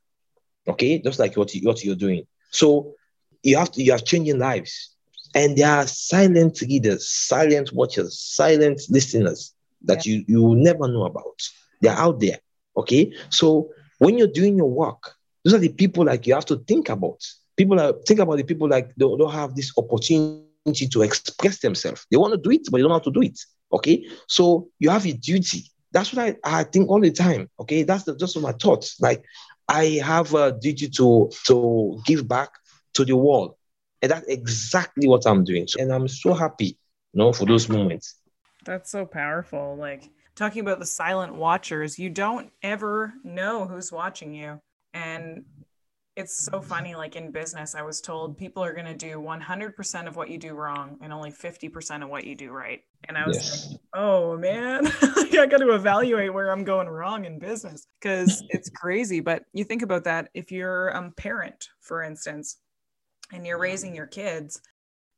Okay. 0.66 1.01
Just 1.01 1.18
like 1.18 1.37
what, 1.37 1.55
you, 1.55 1.66
what 1.66 1.85
you're 1.85 1.94
doing. 1.94 2.27
So 2.51 2.94
you 3.42 3.57
have 3.59 3.70
to, 3.72 3.83
you 3.83 3.92
are 3.92 3.98
changing 3.98 4.38
lives. 4.38 4.90
And 5.35 5.57
there 5.57 5.70
are 5.70 5.87
silent 5.87 6.61
readers, 6.61 7.09
silent 7.09 7.72
watchers, 7.72 8.18
silent 8.18 8.83
listeners 8.90 9.55
that 9.84 10.06
yeah. 10.06 10.16
you, 10.16 10.24
you 10.28 10.54
never 10.56 10.88
know 10.88 11.04
about. 11.04 11.40
They're 11.80 11.92
out 11.92 12.20
there. 12.20 12.38
Okay. 12.76 13.12
So 13.30 13.70
when 13.98 14.18
you're 14.18 14.28
doing 14.28 14.56
your 14.56 14.70
work, 14.70 15.14
those 15.44 15.54
are 15.54 15.58
the 15.58 15.68
people 15.68 16.04
like 16.04 16.26
you 16.26 16.34
have 16.34 16.46
to 16.46 16.56
think 16.56 16.88
about. 16.88 17.20
People 17.56 17.80
are 17.80 17.92
think 18.06 18.20
about 18.20 18.36
the 18.36 18.44
people 18.44 18.68
like 18.68 18.88
they 18.96 19.04
don't 19.04 19.32
have 19.32 19.54
this 19.54 19.72
opportunity 19.76 20.88
to 20.88 21.02
express 21.02 21.58
themselves. 21.60 22.06
They 22.10 22.16
want 22.16 22.32
to 22.32 22.38
do 22.38 22.50
it, 22.50 22.62
but 22.70 22.78
they 22.78 22.82
don't 22.82 22.90
know 22.90 22.94
how 22.94 23.00
to 23.00 23.10
do 23.10 23.22
it. 23.22 23.38
Okay. 23.72 24.06
So 24.28 24.68
you 24.78 24.90
have 24.90 25.06
a 25.06 25.12
duty. 25.12 25.64
That's 25.90 26.12
what 26.12 26.36
I, 26.44 26.60
I 26.60 26.64
think 26.64 26.88
all 26.88 27.00
the 27.00 27.10
time. 27.10 27.50
Okay. 27.60 27.82
That's 27.82 28.04
the, 28.04 28.16
just 28.16 28.38
my 28.40 28.52
thoughts. 28.52 29.00
Like 29.00 29.24
I 29.68 30.00
have 30.04 30.34
a 30.34 30.52
duty 30.52 30.88
to 30.90 31.30
to 31.46 32.00
give 32.06 32.26
back 32.26 32.50
to 32.94 33.04
the 33.04 33.16
world. 33.16 33.54
And 34.00 34.10
that's 34.10 34.26
exactly 34.26 35.06
what 35.06 35.26
I'm 35.26 35.44
doing. 35.44 35.66
And 35.78 35.92
I'm 35.92 36.08
so 36.08 36.34
happy, 36.34 36.76
you 37.12 37.18
know, 37.18 37.32
for 37.32 37.46
those 37.46 37.68
moments. 37.68 38.16
That's 38.64 38.90
so 38.90 39.07
powerful. 39.07 39.77
Like 39.77 40.11
talking 40.35 40.61
about 40.61 40.79
the 40.79 40.87
silent 40.87 41.35
watchers, 41.35 41.98
you 41.98 42.11
don't 42.11 42.51
ever 42.62 43.12
know 43.25 43.66
who's 43.66 43.92
watching 43.92 44.35
you. 44.35 44.61
And 44.94 45.44
it's 46.16 46.44
so 46.44 46.61
funny. 46.61 46.94
Like 46.94 47.16
in 47.16 47.31
business, 47.31 47.75
I 47.75 47.83
was 47.83 48.01
told 48.01 48.37
people 48.37 48.62
are 48.62 48.75
going 48.75 48.87
to 48.87 48.94
do 48.94 49.16
100% 49.16 50.07
of 50.07 50.16
what 50.16 50.29
you 50.29 50.38
do 50.38 50.55
wrong 50.55 50.98
and 51.01 51.12
only 51.12 51.31
50% 51.31 52.03
of 52.03 52.11
what 52.11 52.25
you 52.25 52.35
do 52.35 52.51
right. 52.51 52.81
And 53.09 53.16
I 53.16 53.27
was 53.27 53.37
yes. 53.37 53.70
like, 53.70 53.81
oh 53.94 54.37
man, 54.37 54.87
I 55.03 55.46
got 55.51 55.59
to 55.59 55.75
evaluate 55.75 56.33
where 56.33 56.53
I'm 56.53 56.64
going 56.64 56.88
wrong 56.88 57.25
in 57.25 57.38
business 57.38 57.87
because 58.01 58.44
it's 58.51 58.70
crazy. 58.70 59.20
But 59.20 59.44
you 59.53 59.64
think 59.64 59.83
about 59.83 60.05
that 60.05 60.29
if 60.35 60.53
you're 60.53 60.88
a 60.88 61.11
parent, 61.12 61.68
for 61.81 62.03
instance, 62.03 62.59
and 63.33 63.46
you're 63.46 63.59
raising 63.59 63.94
your 63.94 64.07
kids 64.07 64.61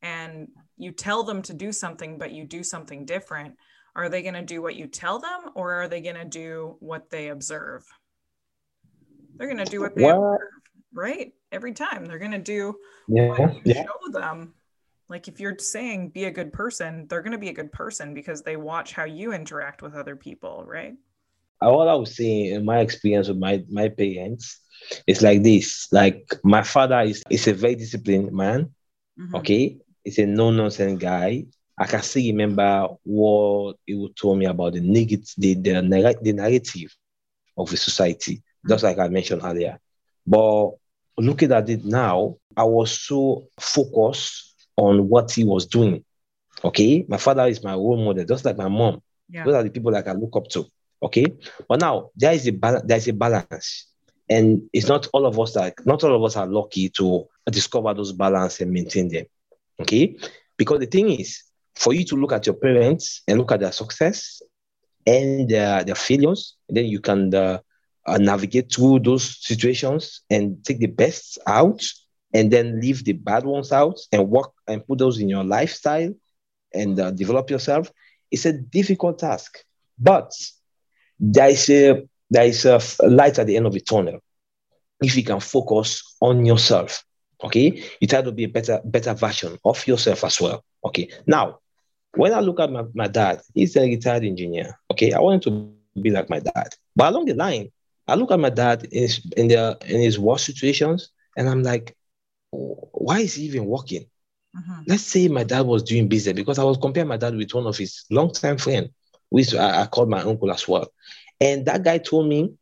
and 0.02 0.48
you 0.76 0.92
tell 0.92 1.22
them 1.22 1.42
to 1.42 1.54
do 1.54 1.72
something, 1.72 2.18
but 2.18 2.32
you 2.32 2.44
do 2.44 2.62
something 2.62 3.04
different, 3.04 3.56
are 3.96 4.08
they 4.08 4.22
going 4.22 4.34
to 4.34 4.42
do 4.42 4.60
what 4.60 4.76
you 4.76 4.86
tell 4.86 5.18
them 5.18 5.50
or 5.54 5.74
are 5.74 5.88
they 5.88 6.00
going 6.00 6.16
to 6.16 6.24
do 6.24 6.76
what 6.80 7.10
they 7.10 7.28
observe? 7.28 7.84
They're 9.36 9.52
going 9.52 9.64
to 9.64 9.70
do 9.70 9.80
what 9.80 9.94
they 9.94 10.08
observe 10.08 10.40
right? 10.94 11.32
Every 11.52 11.72
time 11.72 12.06
they're 12.06 12.18
going 12.18 12.30
to 12.32 12.38
do 12.38 12.76
yeah, 13.08 13.52
yeah. 13.64 13.84
show 13.84 14.10
them. 14.10 14.54
Like 15.08 15.28
if 15.28 15.38
you're 15.38 15.58
saying 15.58 16.10
be 16.10 16.24
a 16.24 16.30
good 16.30 16.52
person, 16.52 17.06
they're 17.08 17.20
going 17.20 17.32
to 17.32 17.38
be 17.38 17.50
a 17.50 17.54
good 17.54 17.72
person 17.72 18.14
because 18.14 18.42
they 18.42 18.56
watch 18.56 18.92
how 18.92 19.04
you 19.04 19.32
interact 19.32 19.82
with 19.82 19.94
other 19.94 20.16
people, 20.16 20.64
right? 20.66 20.94
All 21.60 21.88
I 21.88 21.94
was 21.94 22.16
saying 22.16 22.46
in 22.54 22.64
my 22.64 22.78
experience 22.80 23.28
with 23.28 23.36
my 23.36 23.62
my 23.70 23.88
parents, 23.88 24.60
it's 25.06 25.22
like 25.22 25.42
this. 25.42 25.88
Like 25.92 26.32
my 26.42 26.62
father 26.62 27.00
is 27.00 27.22
is 27.30 27.46
a 27.46 27.54
very 27.54 27.74
disciplined 27.74 28.32
man. 28.32 28.72
Mm-hmm. 29.18 29.34
Okay, 29.36 29.78
he's 30.04 30.18
a 30.18 30.26
no 30.26 30.50
nonsense 30.50 31.00
guy. 31.00 31.46
I 31.76 31.86
can 31.86 32.02
still 32.02 32.22
remember 32.26 32.88
what 33.02 33.76
he 33.84 33.94
would 33.94 34.16
tell 34.16 34.36
me 34.36 34.46
about 34.46 34.74
the 34.74 34.80
negative, 34.80 35.28
the, 35.36 35.54
the, 35.54 36.18
the 36.22 36.32
narrative 36.32 36.94
of 37.56 37.70
the 37.70 37.76
society, 37.76 38.42
just 38.68 38.84
like 38.84 38.98
I 38.98 39.08
mentioned 39.08 39.42
earlier. 39.42 39.80
But 40.26 40.70
looking 41.18 41.52
at 41.52 41.68
it 41.68 41.84
now, 41.84 42.36
I 42.56 42.64
was 42.64 42.92
so 42.92 43.48
focused 43.58 44.54
on 44.76 45.08
what 45.08 45.32
he 45.32 45.44
was 45.44 45.66
doing. 45.66 46.04
Okay. 46.62 47.04
My 47.08 47.16
father 47.16 47.46
is 47.46 47.62
my 47.64 47.74
role 47.74 48.02
model, 48.04 48.24
just 48.24 48.44
like 48.44 48.56
my 48.56 48.68
mom. 48.68 49.02
Yeah. 49.28 49.44
Those 49.44 49.54
are 49.54 49.62
the 49.64 49.70
people 49.70 49.92
that 49.92 50.06
I 50.06 50.12
look 50.12 50.36
up 50.36 50.48
to. 50.50 50.66
Okay. 51.02 51.26
But 51.68 51.80
now 51.80 52.10
there 52.16 52.32
is 52.32 52.46
a 52.46 52.52
balance, 52.52 52.84
there's 52.86 53.08
a 53.08 53.12
balance. 53.12 53.86
And 54.28 54.62
it's 54.72 54.88
not 54.88 55.06
all 55.12 55.26
of 55.26 55.38
us 55.38 55.52
that 55.54 55.74
not 55.84 56.02
all 56.02 56.14
of 56.16 56.22
us 56.22 56.36
are 56.36 56.46
lucky 56.46 56.88
to 56.90 57.26
discover 57.50 57.92
those 57.92 58.12
balance 58.12 58.60
and 58.60 58.70
maintain 58.70 59.08
them. 59.08 59.26
Okay. 59.80 60.16
Because 60.56 60.80
the 60.80 60.86
thing 60.86 61.10
is, 61.10 61.42
for 61.74 61.92
you 61.92 62.04
to 62.04 62.16
look 62.16 62.32
at 62.32 62.46
your 62.46 62.54
parents 62.54 63.22
and 63.26 63.38
look 63.38 63.52
at 63.52 63.60
their 63.60 63.72
success 63.72 64.40
and 65.06 65.52
uh, 65.52 65.82
their 65.84 65.94
failures, 65.94 66.56
then 66.68 66.86
you 66.86 67.00
can 67.00 67.34
uh, 67.34 67.58
uh, 68.06 68.18
navigate 68.18 68.72
through 68.72 69.00
those 69.00 69.44
situations 69.44 70.22
and 70.30 70.64
take 70.64 70.78
the 70.78 70.86
best 70.86 71.38
out 71.46 71.82
and 72.32 72.50
then 72.50 72.80
leave 72.80 73.04
the 73.04 73.12
bad 73.12 73.44
ones 73.44 73.72
out 73.72 73.98
and 74.12 74.28
work 74.28 74.52
and 74.68 74.86
put 74.86 74.98
those 74.98 75.18
in 75.18 75.28
your 75.28 75.44
lifestyle 75.44 76.12
and 76.74 76.98
uh, 77.00 77.10
develop 77.12 77.48
yourself 77.50 77.90
it's 78.30 78.44
a 78.44 78.52
difficult 78.52 79.18
task 79.18 79.58
but 79.98 80.32
there 81.18 81.48
is 81.48 81.70
a 81.70 82.02
there 82.30 82.44
is 82.44 82.64
a 82.64 82.80
light 83.06 83.38
at 83.38 83.46
the 83.46 83.56
end 83.56 83.66
of 83.66 83.72
the 83.72 83.80
tunnel 83.80 84.18
if 85.00 85.16
you 85.16 85.22
can 85.22 85.40
focus 85.40 86.16
on 86.20 86.44
yourself 86.44 87.04
okay 87.44 87.82
you 88.00 88.08
try 88.08 88.22
to 88.22 88.32
be 88.32 88.44
a 88.44 88.48
better 88.48 88.80
better 88.84 89.14
version 89.14 89.58
of 89.64 89.86
yourself 89.86 90.24
as 90.24 90.40
well 90.40 90.64
okay 90.84 91.08
now 91.26 91.58
when 92.16 92.32
i 92.32 92.40
look 92.40 92.60
at 92.60 92.70
my, 92.70 92.84
my 92.94 93.06
dad 93.08 93.40
he's 93.54 93.76
a 93.76 93.82
retired 93.82 94.24
engineer 94.24 94.78
okay 94.90 95.12
i 95.12 95.20
wanted 95.20 95.42
to 95.42 95.50
be 95.50 95.70
like 95.70 95.88
my 95.88 96.38
dad 96.40 96.68
but 96.96 97.12
along 97.12 97.26
the 97.26 97.34
line 97.34 97.70
I 98.06 98.14
look 98.16 98.30
at 98.30 98.40
my 98.40 98.50
dad 98.50 98.84
in 98.90 99.02
his, 99.02 99.20
in 99.36 99.48
the 99.48 99.78
in 99.86 100.00
his 100.00 100.18
work 100.18 100.38
situations, 100.38 101.10
and 101.36 101.48
I'm 101.48 101.62
like, 101.62 101.96
why 102.50 103.20
is 103.20 103.34
he 103.34 103.44
even 103.44 103.64
working? 103.66 104.06
Mm-hmm. 104.56 104.82
Let's 104.86 105.02
say 105.02 105.28
my 105.28 105.44
dad 105.44 105.62
was 105.62 105.82
doing 105.82 106.08
business 106.08 106.34
because 106.34 106.58
I 106.58 106.64
was 106.64 106.76
comparing 106.76 107.08
my 107.08 107.16
dad 107.16 107.34
with 107.34 107.52
one 107.54 107.66
of 107.66 107.76
his 107.76 108.04
longtime 108.10 108.58
friend, 108.58 108.90
which 109.30 109.54
I, 109.54 109.82
I 109.82 109.86
called 109.86 110.10
my 110.10 110.20
uncle 110.20 110.52
as 110.52 110.68
well. 110.68 110.88
And 111.40 111.66
that 111.66 111.82
guy 111.82 111.98
told 111.98 112.28
me, 112.28 112.52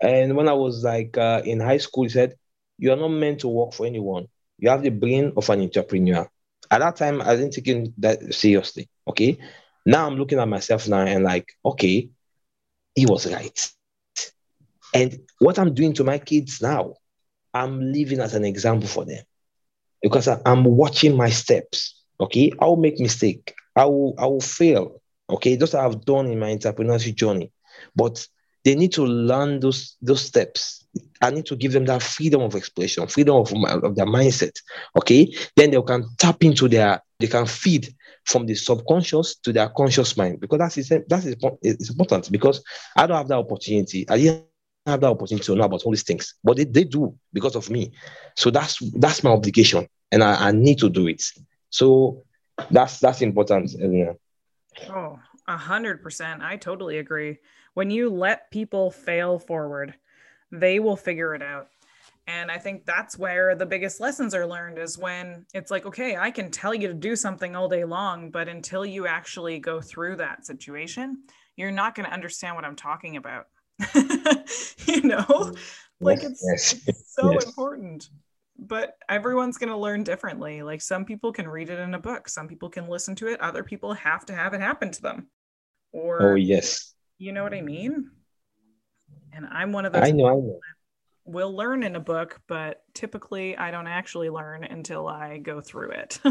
and 0.00 0.36
when 0.36 0.48
I 0.48 0.52
was 0.52 0.84
like 0.84 1.16
uh, 1.16 1.42
in 1.44 1.60
high 1.60 1.78
school, 1.78 2.04
he 2.04 2.10
said, 2.10 2.34
"You 2.80 2.92
are 2.92 2.96
not 2.96 3.08
meant 3.08 3.40
to 3.40 3.48
work 3.48 3.72
for 3.72 3.86
anyone. 3.86 4.26
You 4.58 4.70
have 4.70 4.82
the 4.82 4.90
brain 4.90 5.32
of 5.36 5.48
an 5.50 5.60
entrepreneur." 5.60 6.28
At 6.70 6.80
that 6.80 6.96
time, 6.96 7.20
I 7.20 7.36
didn't 7.36 7.52
take 7.52 7.90
that 7.98 8.34
seriously. 8.34 8.88
Okay, 9.06 9.38
now 9.86 10.06
I'm 10.06 10.16
looking 10.16 10.38
at 10.38 10.48
myself 10.48 10.88
now 10.88 11.00
and 11.00 11.24
like, 11.24 11.52
okay, 11.64 12.10
he 12.94 13.06
was 13.06 13.32
right 13.32 13.70
and 14.94 15.20
what 15.38 15.58
I'm 15.58 15.74
doing 15.74 15.92
to 15.94 16.04
my 16.04 16.18
kids 16.18 16.60
now, 16.60 16.94
I'm 17.54 17.92
living 17.92 18.20
as 18.20 18.34
an 18.34 18.44
example 18.44 18.88
for 18.88 19.04
them 19.04 19.22
because 20.02 20.28
I'm 20.28 20.64
watching 20.64 21.16
my 21.16 21.30
steps. 21.30 22.02
Okay, 22.20 22.52
I 22.60 22.66
will 22.66 22.76
make 22.76 23.00
mistake. 23.00 23.54
I 23.74 23.84
will 23.86 24.14
I 24.18 24.26
will 24.26 24.40
fail. 24.40 25.00
Okay, 25.28 25.56
that's 25.56 25.72
what 25.72 25.84
I've 25.84 26.04
done 26.04 26.26
in 26.26 26.38
my 26.38 26.54
entrepreneurship 26.54 27.14
journey. 27.14 27.52
But 27.94 28.26
they 28.64 28.74
need 28.74 28.92
to 28.92 29.04
learn 29.04 29.60
those 29.60 29.96
those 30.02 30.22
steps. 30.22 30.86
I 31.22 31.30
need 31.30 31.46
to 31.46 31.56
give 31.56 31.72
them 31.72 31.84
that 31.86 32.02
freedom 32.02 32.42
of 32.42 32.54
expression, 32.54 33.06
freedom 33.06 33.36
of, 33.36 33.52
of 33.52 33.94
their 33.94 34.06
mindset. 34.06 34.52
Okay, 34.96 35.32
then 35.56 35.70
they 35.70 35.80
can 35.82 36.06
tap 36.18 36.42
into 36.42 36.68
their 36.68 37.02
they 37.18 37.26
can 37.26 37.46
feed 37.46 37.88
from 38.24 38.46
the 38.46 38.54
subconscious 38.54 39.36
to 39.36 39.52
their 39.52 39.68
conscious 39.68 40.16
mind 40.16 40.40
because 40.40 40.58
that's 40.58 40.88
that's 41.08 41.26
is 41.62 41.90
important 41.90 42.30
because 42.30 42.62
I 42.96 43.06
don't 43.06 43.16
have 43.16 43.28
that 43.28 43.38
opportunity. 43.38 44.06
I 44.08 44.18
didn't 44.18 44.44
have 44.86 45.00
that 45.00 45.10
opportunity 45.10 45.44
to 45.44 45.54
know 45.56 45.64
about 45.64 45.82
all 45.82 45.92
these 45.92 46.02
things, 46.02 46.34
but 46.42 46.56
they, 46.56 46.64
they 46.64 46.84
do 46.84 47.14
because 47.32 47.56
of 47.56 47.70
me. 47.70 47.92
So 48.36 48.50
that's 48.50 48.78
that's 48.98 49.22
my 49.22 49.30
obligation, 49.30 49.86
and 50.10 50.22
I, 50.22 50.48
I 50.48 50.52
need 50.52 50.78
to 50.78 50.88
do 50.88 51.06
it. 51.06 51.22
So 51.70 52.24
that's 52.70 52.98
that's 52.98 53.22
important. 53.22 53.70
Oh, 54.88 55.18
a 55.46 55.56
hundred 55.56 56.02
percent. 56.02 56.42
I 56.42 56.56
totally 56.56 56.98
agree. 56.98 57.38
When 57.74 57.90
you 57.90 58.10
let 58.10 58.50
people 58.50 58.90
fail 58.90 59.38
forward, 59.38 59.94
they 60.50 60.80
will 60.80 60.96
figure 60.96 61.34
it 61.34 61.42
out. 61.42 61.68
And 62.26 62.50
I 62.50 62.58
think 62.58 62.84
that's 62.84 63.18
where 63.18 63.54
the 63.54 63.66
biggest 63.66 64.00
lessons 64.00 64.34
are 64.34 64.46
learned 64.46 64.78
is 64.78 64.98
when 64.98 65.46
it's 65.52 65.70
like, 65.70 65.86
okay, 65.86 66.16
I 66.16 66.30
can 66.30 66.50
tell 66.50 66.74
you 66.74 66.88
to 66.88 66.94
do 66.94 67.16
something 67.16 67.56
all 67.56 67.68
day 67.68 67.84
long, 67.84 68.30
but 68.30 68.48
until 68.48 68.84
you 68.84 69.06
actually 69.06 69.58
go 69.58 69.80
through 69.80 70.16
that 70.16 70.46
situation, 70.46 71.24
you're 71.56 71.72
not 71.72 71.94
going 71.94 72.06
to 72.06 72.14
understand 72.14 72.54
what 72.54 72.64
I'm 72.64 72.76
talking 72.76 73.16
about. 73.16 73.46
you 74.86 75.02
know 75.02 75.24
mm. 75.24 75.56
like 76.00 76.22
it's, 76.22 76.44
yes. 76.46 76.80
it's 76.86 77.14
so 77.14 77.32
yes. 77.32 77.46
important 77.46 78.10
but 78.58 78.98
everyone's 79.08 79.56
going 79.56 79.70
to 79.70 79.76
learn 79.76 80.02
differently 80.02 80.62
like 80.62 80.82
some 80.82 81.04
people 81.04 81.32
can 81.32 81.48
read 81.48 81.70
it 81.70 81.78
in 81.78 81.94
a 81.94 81.98
book 81.98 82.28
some 82.28 82.46
people 82.46 82.68
can 82.68 82.88
listen 82.88 83.14
to 83.14 83.26
it 83.26 83.40
other 83.40 83.64
people 83.64 83.94
have 83.94 84.26
to 84.26 84.34
have 84.34 84.52
it 84.52 84.60
happen 84.60 84.90
to 84.90 85.00
them 85.00 85.28
or 85.92 86.22
oh 86.22 86.34
yes 86.34 86.94
you 87.20 87.30
know 87.32 87.44
what 87.44 87.54
i 87.54 87.60
mean 87.60 88.10
and 89.32 89.46
i'm 89.52 89.72
one 89.72 89.84
of 89.84 89.92
those 89.92 90.02
i 90.02 90.10
know 90.10 90.26
i 90.26 90.34
know 90.34 90.58
will 91.24 91.54
learn 91.54 91.84
in 91.84 91.94
a 91.94 92.00
book 92.00 92.40
but 92.48 92.82
typically 92.94 93.56
i 93.56 93.70
don't 93.70 93.86
actually 93.86 94.28
learn 94.30 94.64
until 94.64 95.06
i 95.06 95.38
go 95.38 95.60
through 95.60 95.92
it 95.92 96.18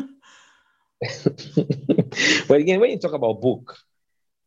but 2.50 2.58
again 2.60 2.82
when 2.82 2.90
you 2.92 3.00
talk 3.00 3.14
about 3.14 3.40
book 3.40 3.78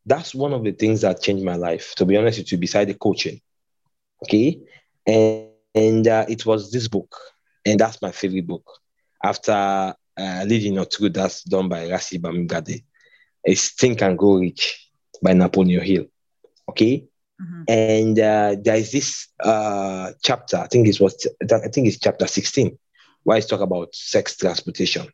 that's 0.04 0.34
one 0.34 0.52
of 0.52 0.64
the 0.64 0.72
things 0.72 1.02
that 1.02 1.22
changed 1.22 1.44
my 1.44 1.56
life, 1.56 1.94
to 1.96 2.04
be 2.04 2.16
honest 2.16 2.38
with 2.38 2.52
you, 2.52 2.58
beside 2.58 2.86
the 2.86 2.94
coaching. 2.94 3.40
Okay. 4.24 4.60
And, 5.06 5.48
and 5.74 6.06
uh, 6.06 6.26
it 6.28 6.44
was 6.44 6.70
this 6.70 6.88
book, 6.88 7.14
and 7.64 7.78
that's 7.78 8.02
my 8.02 8.10
favorite 8.10 8.46
book. 8.46 8.64
After 9.22 9.52
uh, 9.52 10.44
Leading 10.46 10.74
Your 10.74 10.84
Truth, 10.84 11.14
that's 11.14 11.42
done 11.44 11.68
by 11.68 11.88
Rassi 11.88 12.20
Bamigade. 12.20 12.82
It's 13.44 13.72
Think 13.72 14.02
and 14.02 14.18
Grow 14.18 14.36
Rich 14.36 14.90
by 15.22 15.32
Napoleon 15.32 15.82
Hill. 15.82 16.06
Okay. 16.72 17.04
Mm-hmm. 17.40 17.62
And 17.68 18.18
uh, 18.18 18.56
there 18.60 18.76
is 18.76 18.92
this 18.92 19.28
uh, 19.40 20.12
chapter, 20.22 20.56
I 20.56 20.66
think 20.68 20.88
it 20.88 21.00
was, 21.00 21.26
I 21.42 21.68
think 21.68 21.86
it's 21.88 21.98
chapter 21.98 22.26
16, 22.26 22.78
where 23.24 23.38
it's 23.38 23.46
talk 23.46 23.60
about 23.60 23.94
sex 23.94 24.36
transmutation. 24.36 25.08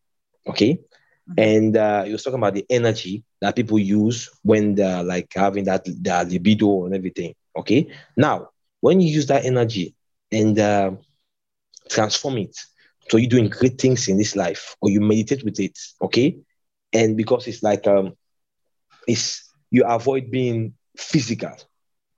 Okay. 0.46 0.74
Mm-hmm. 0.74 1.34
And 1.36 1.76
uh, 1.76 2.04
he 2.04 2.12
was 2.12 2.22
talking 2.22 2.38
about 2.38 2.54
the 2.54 2.66
energy 2.70 3.24
that 3.40 3.56
people 3.56 3.78
use 3.78 4.30
when 4.42 4.74
they're 4.74 5.02
like 5.02 5.32
having 5.34 5.64
that, 5.64 5.84
that 6.02 6.28
libido 6.30 6.86
and 6.86 6.94
everything. 6.94 7.34
Okay. 7.56 7.90
Now, 8.16 8.50
when 8.80 9.00
you 9.00 9.10
use 9.10 9.26
that 9.26 9.44
energy 9.44 9.94
and 10.30 10.58
uh, 10.58 10.92
transform 11.88 12.38
it, 12.38 12.56
so 13.10 13.16
you're 13.16 13.30
doing 13.30 13.48
great 13.48 13.80
things 13.80 14.06
in 14.08 14.18
this 14.18 14.36
life, 14.36 14.76
or 14.80 14.90
you 14.90 15.00
meditate 15.00 15.42
with 15.42 15.58
it, 15.58 15.78
okay? 16.02 16.36
And 16.92 17.16
because 17.16 17.46
it's 17.46 17.62
like 17.62 17.86
um, 17.86 18.14
it's 19.06 19.50
you 19.70 19.84
avoid 19.84 20.30
being 20.30 20.74
physical. 20.98 21.56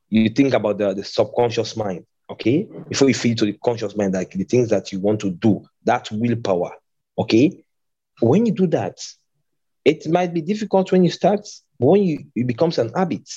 You 0.09 0.29
think 0.29 0.55
about 0.55 0.79
the, 0.79 0.95
the 0.95 1.05
subconscious 1.05 1.77
mind, 1.77 2.07
okay? 2.29 2.69
Before 2.89 3.09
you 3.09 3.15
feed 3.15 3.39
to 3.39 3.45
the 3.45 3.59
conscious 3.65 3.97
mind, 3.97 4.15
like 4.15 4.31
the 4.33 4.45
things 4.45 4.71
that 4.71 4.93
you 4.93 5.01
want 5.01 5.21
to 5.21 5.31
do, 5.31 5.65
that 5.85 6.11
willpower, 6.11 6.73
okay? 7.19 7.63
when 8.21 8.47
you 8.47 8.53
do 8.53 8.67
that, 8.67 8.99
it 9.85 10.09
might 10.09 10.35
be 10.35 10.43
difficult 10.43 10.93
when 10.93 11.05
you 11.05 11.11
start, 11.11 11.41
but 11.79 11.87
when 11.87 12.03
you, 12.03 12.27
it 12.37 12.47
becomes 12.47 12.79
an 12.79 12.93
habit, 12.95 13.29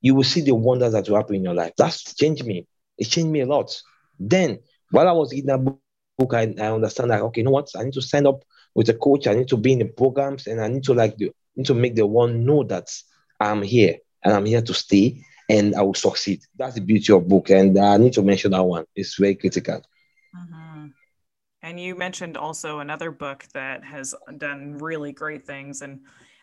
you 0.00 0.14
will 0.14 0.24
see 0.24 0.40
the 0.40 0.54
wonders 0.54 0.92
that 0.92 1.08
will 1.08 1.16
happen 1.16 1.36
in 1.36 1.44
your 1.44 1.54
life. 1.54 1.72
That's 1.76 2.14
changed 2.14 2.46
me. 2.46 2.66
It 2.96 3.04
changed 3.04 3.30
me 3.30 3.40
a 3.40 3.46
lot. 3.46 3.76
Then 4.18 4.60
While 4.90 5.08
I 5.08 5.12
was 5.12 5.32
reading 5.32 5.46
that 5.46 5.64
book, 6.18 6.34
I, 6.34 6.54
I 6.58 6.72
understand 6.72 7.10
that 7.10 7.22
okay, 7.22 7.40
you 7.40 7.44
know 7.44 7.50
what? 7.50 7.70
I 7.76 7.84
need 7.84 7.94
to 7.94 8.02
sign 8.02 8.26
up 8.26 8.44
with 8.74 8.88
a 8.88 8.94
coach. 8.94 9.26
I 9.26 9.34
need 9.34 9.48
to 9.48 9.56
be 9.56 9.72
in 9.72 9.78
the 9.78 9.86
programs, 9.86 10.46
and 10.46 10.60
I 10.60 10.68
need 10.68 10.84
to 10.84 10.94
like 10.94 11.16
the, 11.16 11.32
need 11.56 11.66
to 11.66 11.74
make 11.74 11.94
the 11.94 12.06
one 12.06 12.44
know 12.44 12.64
that 12.64 12.90
I'm 13.40 13.62
here 13.62 13.96
and 14.24 14.34
I'm 14.34 14.46
here 14.46 14.62
to 14.62 14.74
stay 14.74 15.24
and 15.50 15.74
I 15.74 15.82
will 15.82 15.94
succeed. 15.94 16.42
That's 16.56 16.76
the 16.76 16.80
beauty 16.80 17.12
of 17.12 17.26
book, 17.26 17.50
and 17.50 17.76
I 17.76 17.96
need 17.96 18.12
to 18.12 18.22
mention 18.22 18.52
that 18.52 18.62
one. 18.62 18.84
It's 18.94 19.16
very 19.18 19.34
critical. 19.34 19.82
Mm-hmm. 20.36 20.86
And 21.62 21.80
you 21.80 21.96
mentioned 21.96 22.36
also 22.36 22.78
another 22.78 23.10
book 23.10 23.44
that 23.52 23.84
has 23.84 24.14
done 24.38 24.78
really 24.78 25.12
great 25.12 25.44
things, 25.44 25.82
and 25.82 26.00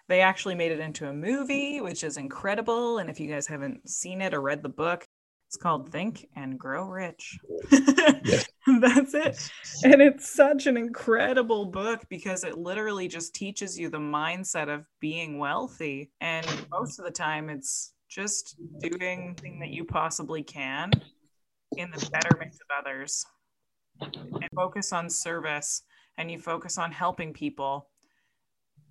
they 0.09 0.19
actually 0.19 0.55
made 0.55 0.73
it 0.73 0.81
into 0.81 1.07
a 1.07 1.13
movie, 1.13 1.79
which 1.79 2.03
is 2.03 2.17
incredible. 2.17 2.97
And 2.97 3.09
if 3.09 3.19
you 3.19 3.29
guys 3.29 3.47
haven't 3.47 3.89
seen 3.89 4.21
it 4.21 4.33
or 4.33 4.41
read 4.41 4.61
the 4.61 4.69
book, 4.69 5.06
it's 5.47 5.55
called 5.55 5.89
Think 5.89 6.27
and 6.35 6.59
Grow 6.59 6.83
Rich. 6.89 7.39
That's 7.71 9.13
it. 9.13 9.49
And 9.85 10.01
it's 10.01 10.29
such 10.29 10.67
an 10.67 10.75
incredible 10.75 11.65
book 11.65 12.03
because 12.09 12.43
it 12.43 12.57
literally 12.57 13.07
just 13.07 13.33
teaches 13.33 13.79
you 13.79 13.89
the 13.89 13.97
mindset 13.97 14.67
of 14.67 14.85
being 14.99 15.39
wealthy. 15.39 16.11
And 16.19 16.45
most 16.69 16.99
of 16.99 17.05
the 17.05 17.11
time, 17.11 17.49
it's 17.49 17.93
just 18.09 18.57
doing 18.81 19.35
thing 19.35 19.59
that 19.59 19.69
you 19.69 19.85
possibly 19.85 20.43
can 20.43 20.91
in 21.77 21.91
the 21.91 22.09
betterment 22.11 22.53
of 22.53 22.85
others 22.85 23.25
and 24.01 24.49
focus 24.53 24.91
on 24.91 25.09
service 25.09 25.83
and 26.17 26.29
you 26.29 26.39
focus 26.39 26.77
on 26.77 26.91
helping 26.91 27.31
people 27.31 27.89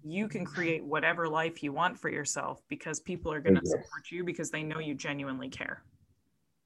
you 0.02 0.28
can 0.28 0.44
create 0.44 0.84
whatever 0.84 1.28
life 1.28 1.62
you 1.62 1.72
want 1.72 1.98
for 1.98 2.08
yourself 2.08 2.62
because 2.68 3.00
people 3.00 3.32
are 3.32 3.40
going 3.40 3.56
to 3.56 3.62
yes. 3.64 3.72
support 3.72 4.10
you 4.10 4.22
because 4.22 4.50
they 4.50 4.62
know 4.62 4.78
you 4.78 4.94
genuinely 4.94 5.48
care 5.48 5.82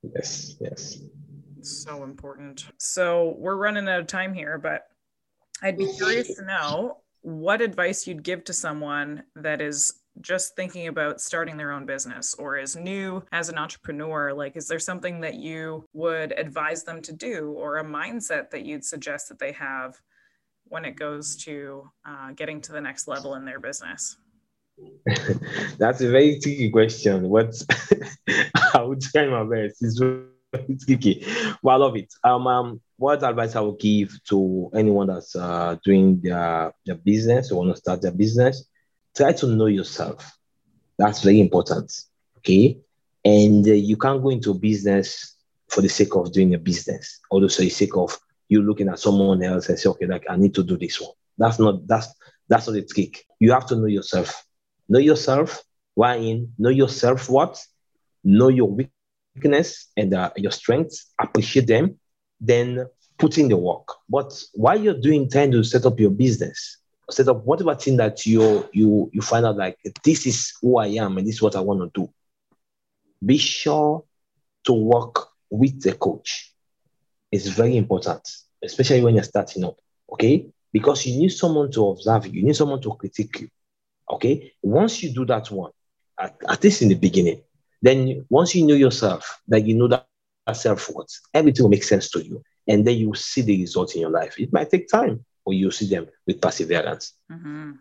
yes 0.03 0.57
yes. 0.61 0.99
So 1.63 2.05
important. 2.05 2.67
So 2.79 3.35
we're 3.39 3.57
running 3.57 3.89
out 3.89 4.01
of 4.01 4.07
time 4.07 4.33
here 4.33 4.59
but 4.59 4.87
i'd 5.63 5.77
be 5.77 5.93
curious 5.99 6.35
to 6.35 6.45
know 6.47 6.97
what 7.23 7.61
advice 7.61 8.07
you'd 8.07 8.23
give 8.23 8.45
to 8.45 8.53
someone 8.53 9.23
that 9.37 9.61
is 9.61 9.93
just 10.21 10.57
thinking 10.57 10.89
about 10.89 11.21
starting 11.21 11.57
their 11.57 11.73
own 11.73 11.87
business 11.87 12.35
or 12.35 12.57
is 12.57 12.77
new 12.77 13.23
as 13.33 13.49
an 13.49 13.59
entrepreneur. 13.59 14.33
Like 14.33 14.57
is 14.57 14.67
there 14.67 14.79
something 14.79 15.21
that 15.21 15.35
you 15.35 15.85
would 15.93 16.33
advise 16.33 16.83
them 16.83 17.01
to 17.03 17.13
do 17.13 17.53
or 17.57 17.79
a 17.79 17.85
mindset 17.85 18.51
that 18.51 18.65
you'd 18.65 18.85
suggest 18.85 19.29
that 19.29 19.39
they 19.39 19.53
have 19.53 20.01
when 20.65 20.85
it 20.85 20.97
goes 20.97 21.37
to 21.45 21.89
uh, 22.05 22.33
getting 22.33 22.61
to 22.63 22.73
the 22.73 22.81
next 22.81 23.09
level 23.09 23.35
in 23.35 23.45
their 23.45 23.61
business 23.61 24.17
that's 25.79 26.01
a 26.01 26.11
very 26.11 26.39
tricky 26.41 26.71
question 26.71 27.29
what 27.29 27.55
i 28.75 28.83
would 28.83 29.01
try 29.01 29.27
my 29.27 29.45
best 29.45 29.83
it's 29.83 29.99
very 29.99 30.25
tricky 30.85 31.25
well 31.63 31.77
i 31.77 31.87
love 31.87 31.97
it 31.97 32.13
um, 32.25 32.47
um 32.47 32.81
what 32.97 33.23
advice 33.23 33.57
i 33.57 33.61
would 33.61 33.79
give 33.79 34.13
to 34.25 34.71
anyone 34.75 35.07
that's 35.07 35.35
uh, 35.37 35.77
doing 35.85 36.21
their, 36.23 36.73
their 36.85 36.97
business 36.97 37.51
or 37.51 37.59
want 37.59 37.71
to 37.71 37.81
start 37.81 38.03
their 38.03 38.13
business 38.13 38.69
try 39.15 39.33
to 39.33 39.47
know 39.47 39.67
yourself. 39.67 40.37
That's 40.99 41.23
very 41.23 41.41
important. 41.41 41.93
Okay. 42.39 42.79
And 43.25 43.67
uh, 43.67 43.73
you 43.73 43.97
can't 43.97 44.23
go 44.23 44.31
into 44.31 44.55
business 44.55 45.37
for 45.69 45.83
the 45.83 45.89
sake 45.89 46.15
of 46.15 46.33
doing 46.33 46.55
a 46.55 46.59
business, 46.59 47.21
or 47.31 47.41
for 47.49 47.63
the 47.63 47.69
sake 47.69 47.97
of 47.97 48.19
you 48.49 48.63
looking 48.63 48.89
at 48.89 48.99
someone 48.99 49.43
else 49.43 49.69
and 49.69 49.79
say, 49.79 49.89
okay, 49.89 50.07
like 50.07 50.25
I 50.29 50.37
need 50.37 50.55
to 50.55 50.65
do 50.65 50.77
this 50.77 51.01
one. 51.01 51.13
That's 51.39 51.59
not 51.59 51.87
that's 51.87 52.13
that's 52.49 52.67
not 52.67 52.73
the 52.73 52.83
trick. 52.83 53.25
You 53.39 53.53
have 53.53 53.67
to 53.67 53.77
know 53.77 53.87
yourself. 53.87 54.45
Know 54.91 54.99
yourself. 54.99 55.63
Why 55.95 56.17
in 56.17 56.53
know 56.59 56.69
yourself 56.69 57.31
what? 57.31 57.65
Know 58.25 58.49
your 58.49 58.69
weakness 58.69 59.87
and 59.97 60.13
uh, 60.13 60.31
your 60.37 60.51
strengths. 60.51 61.13
Appreciate 61.21 61.69
them. 61.69 61.99
Then 62.41 62.87
put 63.17 63.39
in 63.39 63.49
the 63.49 63.57
work. 63.57 63.87
But 64.09 64.33
while 64.53 64.79
you're 64.79 65.01
doing 65.01 65.31
trying 65.31 65.53
to 65.53 65.63
set 65.63 65.87
up 65.87 66.01
your 66.01 66.11
business, 66.11 66.79
set 67.09 67.29
up 67.29 67.45
whatever 67.45 67.75
thing 67.77 67.99
that 67.99 68.27
you 68.27 68.69
you 68.73 69.09
you 69.13 69.23
find 69.23 69.47
out 69.47 69.57
like 69.57 69.79
this 70.05 70.27
is 70.27 70.53
who 70.61 70.79
I 70.79 70.89
am 70.89 71.19
and 71.19 71.27
this 71.27 71.37
is 71.37 71.43
what 71.43 71.55
I 71.55 71.61
want 71.61 71.81
to 71.81 72.01
do. 72.01 72.11
Be 73.25 73.39
sure 73.39 74.03
to 74.65 74.73
work 74.73 75.29
with 75.51 75.81
the 75.83 75.95
coach. 75.95 76.53
It's 77.31 77.47
very 77.47 77.77
important, 77.77 78.29
especially 78.65 79.03
when 79.03 79.15
you're 79.15 79.23
starting 79.23 79.65
up. 79.65 79.77
Okay, 80.13 80.47
because 80.73 81.07
you 81.07 81.17
need 81.17 81.31
someone 81.31 81.71
to 81.71 81.89
observe 81.89 82.27
you. 82.27 82.41
You 82.41 82.47
need 82.47 82.57
someone 82.57 82.81
to 82.83 82.95
critique 82.97 83.41
you. 83.41 83.49
Okay, 84.11 84.53
once 84.63 85.03
you 85.03 85.13
do 85.13 85.25
that 85.27 85.51
one, 85.51 85.73
at, 86.19 86.37
at 86.49 86.63
least 86.65 86.83
in 86.83 86.89
the 86.89 86.95
beginning, 86.95 87.43
then 87.83 88.27
once 88.29 88.55
you 88.55 88.67
know 88.67 88.75
yourself, 88.75 89.41
that 89.49 89.67
you 89.67 89.75
know 89.75 89.89
that 89.89 90.07
self 90.53 90.91
worth, 90.91 91.21
everything 91.33 91.65
will 91.65 91.71
make 91.71 91.85
sense 91.85 92.11
to 92.11 92.25
you, 92.25 92.43
and 92.67 92.87
then 92.87 92.97
you 92.97 93.15
see 93.15 93.43
the 93.43 93.61
results 93.61 93.95
in 93.95 94.01
your 94.01 94.11
life. 94.11 94.39
It 94.39 94.53
might 94.53 94.71
take 94.71 94.89
time, 94.89 95.25
but 95.45 95.53
you'll 95.53 95.71
see 95.71 95.89
them 95.89 96.09
with 96.27 96.41
perseverance. 96.41 97.15
Mm-hmm. 97.31 97.73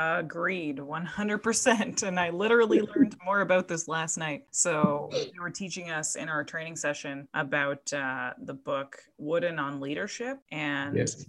Agreed, 0.00 0.76
100%. 0.76 2.02
And 2.04 2.20
I 2.20 2.30
literally 2.30 2.80
learned 2.80 3.16
more 3.24 3.40
about 3.40 3.66
this 3.66 3.88
last 3.88 4.16
night. 4.16 4.44
So, 4.52 5.10
you 5.12 5.42
were 5.42 5.50
teaching 5.50 5.90
us 5.90 6.14
in 6.14 6.28
our 6.28 6.44
training 6.44 6.76
session 6.76 7.26
about 7.34 7.92
uh, 7.92 8.34
the 8.40 8.54
book 8.54 9.02
Wooden 9.18 9.58
on 9.58 9.80
Leadership. 9.80 10.38
And 10.52 10.96
yes. 10.96 11.26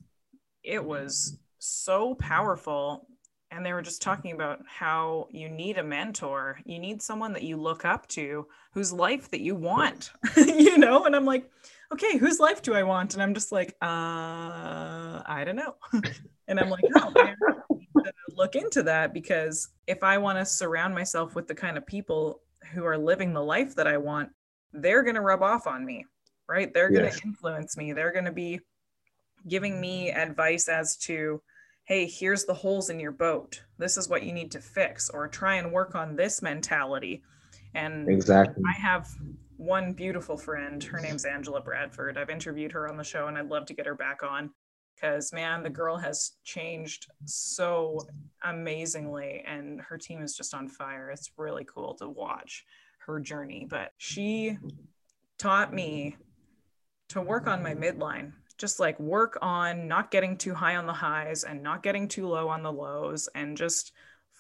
it 0.64 0.86
was 0.86 1.40
so 1.58 2.14
powerful. 2.14 3.08
And 3.52 3.66
they 3.66 3.74
were 3.74 3.82
just 3.82 4.02
talking 4.02 4.32
about 4.32 4.60
how 4.68 5.28
you 5.32 5.50
need 5.50 5.78
a 5.78 5.84
mentor. 5.84 6.60
You 6.66 6.78
need 6.78 7.02
someone 7.02 7.34
that 7.34 7.44
you 7.44 7.58
look 7.58 7.84
up 7.84 8.08
to 8.10 8.46
whose 8.74 8.94
life 8.94 9.32
that 9.32 9.42
you 9.42 9.56
want, 9.56 10.12
you 10.38 10.78
know? 10.78 11.06
And 11.06 11.16
I'm 11.16 11.26
like, 11.26 11.50
okay, 11.92 12.18
whose 12.18 12.40
life 12.40 12.62
do 12.62 12.76
I 12.76 12.84
want? 12.84 13.16
And 13.16 13.24
I'm 13.24 13.34
just 13.34 13.52
like, 13.52 13.76
uh, 13.82 13.86
I 15.26 15.44
don't 15.46 15.56
know. 15.56 15.76
and 16.48 16.60
I'm 16.60 16.70
like, 16.70 16.84
oh, 16.96 17.12
man, 17.12 17.36
look 18.40 18.56
into 18.56 18.84
that 18.84 19.14
because 19.14 19.70
if 19.88 20.04
I 20.04 20.18
want 20.18 20.38
to 20.38 20.46
surround 20.46 20.94
myself 20.94 21.36
with 21.36 21.48
the 21.48 21.56
kind 21.56 21.78
of 21.78 21.86
people 21.86 22.42
who 22.72 22.86
are 22.86 22.98
living 22.98 23.34
the 23.34 23.44
life 23.44 23.76
that 23.76 23.88
I 23.88 23.98
want, 23.98 24.30
they're 24.72 25.04
going 25.04 25.16
to 25.16 25.22
rub 25.22 25.42
off 25.42 25.68
on 25.68 25.86
me, 25.86 26.06
right? 26.48 26.74
They're 26.74 26.90
going 26.90 27.10
to 27.10 27.12
yes. 27.12 27.22
influence 27.26 27.76
me. 27.76 27.94
They're 27.94 28.14
going 28.14 28.26
to 28.26 28.32
be 28.32 28.60
giving 29.48 29.82
me 29.82 30.12
advice 30.12 30.68
as 30.68 30.96
to, 30.98 31.42
hey, 31.90 32.06
here's 32.06 32.46
the 32.46 32.54
holes 32.54 32.92
in 32.92 33.00
your 33.00 33.12
boat. 33.12 33.64
This 33.80 33.98
is 33.98 34.08
what 34.08 34.22
you 34.22 34.32
need 34.32 34.52
to 34.52 34.62
fix, 34.62 35.10
or 35.10 35.28
try 35.28 35.56
and 35.56 35.72
work 35.72 35.96
on 35.96 36.16
this 36.16 36.40
mentality. 36.44 37.24
And 37.74 38.08
exactly, 38.08 38.64
I 38.70 38.80
have 38.80 39.10
one 39.58 39.94
beautiful 39.94 40.38
friend. 40.38 40.82
Her 40.84 41.00
name's 41.00 41.26
Angela 41.26 41.62
Bradford. 41.62 42.16
I've 42.18 42.30
interviewed 42.30 42.72
her 42.74 42.88
on 42.88 42.96
the 42.96 43.04
show 43.04 43.28
and 43.28 43.38
I'd 43.38 43.50
love 43.50 43.66
to 43.66 43.74
get 43.74 43.88
her 43.88 43.96
back 43.96 44.22
on 44.22 44.52
because, 44.96 45.34
man, 45.34 45.64
the 45.64 45.70
girl 45.70 45.98
has 45.98 46.34
changed 46.44 47.08
so 47.26 48.00
amazingly 48.44 49.44
and 49.48 49.82
her 49.82 49.98
team 49.98 50.22
is 50.22 50.36
just 50.36 50.54
on 50.54 50.68
fire. 50.68 51.10
It's 51.10 51.32
really 51.38 51.66
cool 51.66 51.96
to 51.96 52.08
watch 52.08 52.66
her 53.00 53.20
journey. 53.20 53.66
But 53.68 53.94
she 53.98 54.58
taught 55.40 55.74
me 55.74 56.18
to 57.10 57.22
work 57.22 57.48
on 57.48 57.64
my 57.64 57.74
midline 57.74 58.34
just 58.60 58.80
like 58.80 59.00
work 59.00 59.40
on 59.42 59.88
not 59.88 60.12
getting 60.12 60.38
too 60.38 60.54
high 60.54 60.76
on 60.76 60.86
the 60.86 60.94
highs 60.94 61.46
and 61.46 61.64
not 61.64 61.82
getting 61.82 62.08
too 62.08 62.28
low 62.28 62.50
on 62.50 62.62
the 62.62 62.72
lows 62.72 63.30
and 63.34 63.58
just 63.58 63.94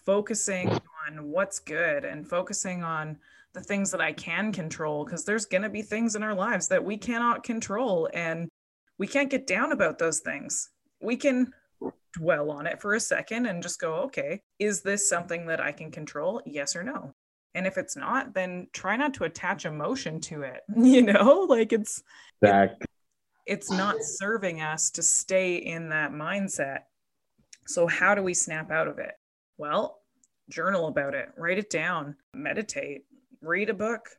focusing 0.06 0.70
on 0.70 1.24
what's 1.24 1.60
good 1.60 2.04
and 2.04 2.30
focusing 2.30 2.84
on 2.84 3.18
the 3.54 3.62
things 3.62 3.90
that 3.92 4.02
I 4.02 4.12
can 4.12 4.52
control 4.52 5.06
because 5.06 5.24
there's 5.26 5.46
going 5.46 5.64
to 5.64 5.70
be 5.70 5.82
things 5.82 6.16
in 6.16 6.22
our 6.22 6.36
lives 6.36 6.68
that 6.68 6.84
we 6.84 6.98
cannot 6.98 7.44
control 7.44 8.10
and 8.14 8.50
we 8.98 9.08
can't 9.08 9.30
get 9.30 9.48
down 9.48 9.72
about 9.72 9.98
those 9.98 10.20
things. 10.20 10.70
We 11.02 11.16
can 11.16 11.54
dwell 12.14 12.52
on 12.52 12.68
it 12.68 12.82
for 12.82 12.94
a 12.94 13.00
second 13.00 13.46
and 13.46 13.64
just 13.64 13.80
go, 13.80 13.94
okay, 13.96 14.42
is 14.60 14.82
this 14.82 15.08
something 15.08 15.48
that 15.48 15.62
I 15.62 15.72
can 15.72 15.92
control? 15.92 16.42
Yes 16.46 16.76
or 16.76 16.84
no? 16.84 17.14
And 17.56 17.66
if 17.66 17.78
it's 17.78 17.96
not, 17.96 18.34
then 18.34 18.68
try 18.74 18.98
not 18.98 19.14
to 19.16 19.24
attach 19.24 19.66
emotion 19.66 20.20
to 20.22 20.44
it. 20.44 20.62
You 20.76 21.02
know, 21.02 21.46
like 21.50 21.74
it's 21.74 22.04
it, 22.42 22.90
it's 23.50 23.72
not 23.72 23.96
serving 24.02 24.62
us 24.62 24.92
to 24.92 25.04
stay 25.04 25.56
in 25.56 25.90
that 25.90 26.12
mindset. 26.12 26.82
So 27.68 27.88
how 27.88 28.16
do 28.16 28.24
we 28.24 28.34
snap 28.34 28.72
out 28.72 28.88
of 28.88 29.00
it? 29.00 29.14
Well, 29.58 30.00
journal 30.50 30.88
about 30.88 31.14
it, 31.16 31.30
write 31.38 31.58
it 31.58 31.70
down, 31.70 32.16
meditate, 32.34 33.04
read 33.42 33.70
a 33.70 33.74
book 33.74 34.10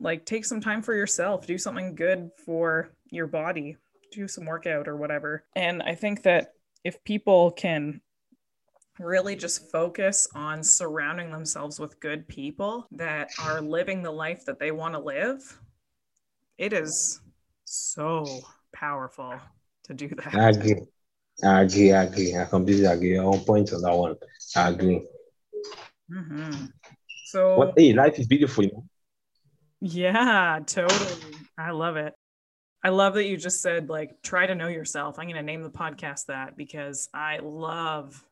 like 0.00 0.24
take 0.24 0.44
some 0.44 0.60
time 0.60 0.82
for 0.82 0.94
yourself 0.94 1.46
do 1.46 1.58
something 1.58 1.94
good 1.94 2.30
for 2.44 2.90
your 3.10 3.26
body 3.26 3.76
do 4.12 4.26
some 4.26 4.46
workout 4.46 4.88
or 4.88 4.96
whatever 4.96 5.44
and 5.56 5.82
i 5.82 5.94
think 5.94 6.22
that 6.22 6.52
if 6.84 7.02
people 7.04 7.50
can 7.50 8.00
really 8.98 9.36
just 9.36 9.70
focus 9.70 10.28
on 10.34 10.62
surrounding 10.62 11.30
themselves 11.30 11.78
with 11.78 12.00
good 12.00 12.26
people 12.26 12.86
that 12.90 13.28
are 13.40 13.60
living 13.60 14.02
the 14.02 14.10
life 14.10 14.44
that 14.44 14.58
they 14.58 14.70
want 14.70 14.94
to 14.94 15.00
live 15.00 15.60
it 16.56 16.72
is 16.72 17.20
so 17.68 18.40
powerful 18.72 19.34
to 19.84 19.94
do 19.94 20.08
that 20.08 20.34
i 20.34 20.50
agree 20.50 20.80
i 21.44 21.62
agree 21.62 21.92
i 21.92 22.02
agree 22.02 22.36
i 22.36 22.44
completely 22.44 22.86
agree 22.86 23.18
on 23.18 23.38
point 23.40 23.72
on 23.72 23.82
that 23.82 23.94
one 23.94 24.16
i 24.56 24.70
agree 24.70 25.06
mm-hmm. 26.10 26.66
So 27.28 27.58
what 27.58 27.74
hey, 27.76 27.92
life 27.92 28.18
is 28.18 28.26
beautiful, 28.26 28.64
you 28.64 28.70
know? 28.72 28.84
Yeah, 29.82 30.60
totally. 30.64 31.34
I 31.58 31.72
love 31.72 31.98
it. 31.98 32.14
I 32.82 32.88
love 32.88 33.12
that 33.14 33.26
you 33.26 33.36
just 33.36 33.60
said, 33.60 33.90
like, 33.90 34.22
try 34.22 34.46
to 34.46 34.54
know 34.54 34.68
yourself. 34.68 35.18
I'm 35.18 35.26
going 35.26 35.36
to 35.36 35.42
name 35.42 35.62
the 35.62 35.68
podcast 35.68 36.24
that 36.28 36.56
because 36.56 37.10
I 37.12 37.40
love 37.42 38.24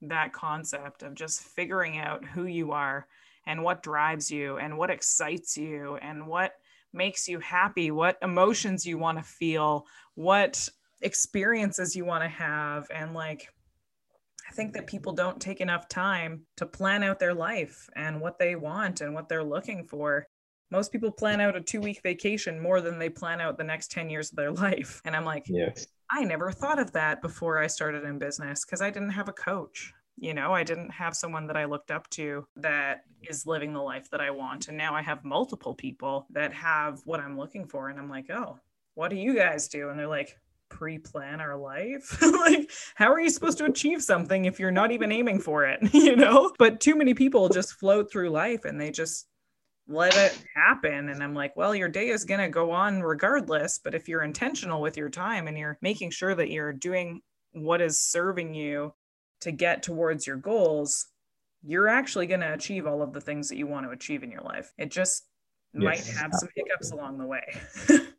that 0.00 0.32
concept 0.32 1.04
of 1.04 1.14
just 1.14 1.40
figuring 1.40 1.98
out 1.98 2.24
who 2.24 2.46
you 2.46 2.72
are 2.72 3.06
and 3.46 3.62
what 3.62 3.84
drives 3.84 4.28
you 4.28 4.58
and 4.58 4.76
what 4.76 4.90
excites 4.90 5.56
you 5.56 5.98
and 6.02 6.26
what 6.26 6.54
makes 6.92 7.28
you 7.28 7.38
happy, 7.40 7.90
what 7.90 8.18
emotions 8.22 8.86
you 8.86 8.98
want 8.98 9.18
to 9.18 9.24
feel, 9.24 9.86
what 10.14 10.68
experiences 11.00 11.96
you 11.96 12.04
want 12.04 12.22
to 12.22 12.28
have. 12.28 12.86
And 12.94 13.14
like, 13.14 13.48
I 14.48 14.52
think 14.52 14.74
that 14.74 14.86
people 14.86 15.12
don't 15.12 15.40
take 15.40 15.60
enough 15.60 15.88
time 15.88 16.42
to 16.56 16.66
plan 16.66 17.02
out 17.02 17.18
their 17.18 17.34
life 17.34 17.88
and 17.96 18.20
what 18.20 18.38
they 18.38 18.54
want 18.54 19.00
and 19.00 19.14
what 19.14 19.28
they're 19.28 19.44
looking 19.44 19.84
for. 19.84 20.26
Most 20.70 20.90
people 20.90 21.10
plan 21.10 21.40
out 21.40 21.56
a 21.56 21.60
two 21.60 21.80
week 21.80 22.00
vacation 22.02 22.60
more 22.60 22.80
than 22.80 22.98
they 22.98 23.10
plan 23.10 23.40
out 23.40 23.58
the 23.58 23.64
next 23.64 23.90
10 23.90 24.10
years 24.10 24.30
of 24.30 24.36
their 24.36 24.52
life. 24.66 25.00
And 25.04 25.14
I'm 25.14 25.24
like, 25.24 25.44
yes. 25.48 25.86
I 26.10 26.24
never 26.24 26.52
thought 26.52 26.78
of 26.78 26.92
that 26.92 27.22
before 27.22 27.58
I 27.58 27.66
started 27.66 28.04
in 28.04 28.18
business 28.18 28.64
because 28.64 28.82
I 28.82 28.90
didn't 28.90 29.10
have 29.10 29.28
a 29.28 29.32
coach 29.32 29.94
you 30.18 30.34
know 30.34 30.52
i 30.52 30.62
didn't 30.62 30.90
have 30.90 31.16
someone 31.16 31.46
that 31.46 31.56
i 31.56 31.64
looked 31.64 31.90
up 31.90 32.08
to 32.10 32.46
that 32.56 33.02
is 33.28 33.46
living 33.46 33.72
the 33.72 33.80
life 33.80 34.08
that 34.10 34.20
i 34.20 34.30
want. 34.30 34.68
And 34.68 34.76
now 34.76 34.94
i 34.94 35.02
have 35.02 35.24
multiple 35.24 35.74
people 35.74 36.26
that 36.30 36.52
have 36.52 37.00
what 37.04 37.20
i'm 37.20 37.38
looking 37.38 37.66
for. 37.66 37.88
And 37.88 37.98
i'm 37.98 38.10
like 38.10 38.30
oh 38.30 38.58
what 38.94 39.08
do 39.08 39.16
you 39.16 39.34
guys 39.34 39.68
do? 39.68 39.88
And 39.88 39.98
they're 39.98 40.06
like 40.06 40.36
pre-plan 40.68 41.40
our 41.40 41.56
life? 41.56 42.18
Like 42.22 42.70
how 42.94 43.10
are 43.12 43.20
you 43.20 43.30
supposed 43.30 43.58
to 43.58 43.64
achieve 43.64 44.02
something 44.02 44.44
if 44.44 44.58
you're 44.58 44.70
not 44.70 44.90
even 44.90 45.12
aiming 45.12 45.40
for 45.40 45.64
it 45.64 45.80
you 45.94 46.16
know? 46.16 46.52
But 46.58 46.80
too 46.80 46.96
many 46.96 47.14
people 47.14 47.48
just 47.48 47.74
float 47.74 48.10
through 48.10 48.30
life 48.30 48.64
and 48.64 48.80
they 48.80 48.90
just 48.90 49.26
let 49.88 50.16
it 50.16 50.42
happen. 50.54 51.08
And 51.08 51.22
i'm 51.22 51.34
like 51.34 51.56
well 51.56 51.74
your 51.74 51.88
day 51.88 52.08
is 52.08 52.24
going 52.24 52.40
to 52.40 52.48
go 52.48 52.70
on 52.70 53.02
regardless. 53.02 53.80
But 53.82 53.94
if 53.94 54.08
you're 54.08 54.22
intentional 54.22 54.80
with 54.80 54.96
your 54.96 55.10
time 55.10 55.48
and 55.48 55.56
you're 55.56 55.78
making 55.80 56.10
sure 56.10 56.34
that 56.34 56.50
you're 56.50 56.72
doing 56.72 57.22
what 57.52 57.80
is 57.80 58.00
serving 58.00 58.54
you 58.54 58.92
to 59.42 59.52
get 59.52 59.82
towards 59.82 60.26
your 60.26 60.36
goals, 60.36 61.06
you're 61.64 61.88
actually 61.88 62.26
going 62.26 62.40
to 62.40 62.52
achieve 62.52 62.86
all 62.86 63.02
of 63.02 63.12
the 63.12 63.20
things 63.20 63.48
that 63.48 63.56
you 63.56 63.66
want 63.66 63.86
to 63.86 63.92
achieve 63.92 64.22
in 64.22 64.30
your 64.30 64.42
life. 64.42 64.72
It 64.78 64.90
just 64.90 65.24
yes. 65.74 65.82
might 65.82 66.04
have 66.16 66.32
some 66.34 66.48
hiccups 66.54 66.90
along 66.90 67.18
the 67.18 67.26
way. 67.26 67.44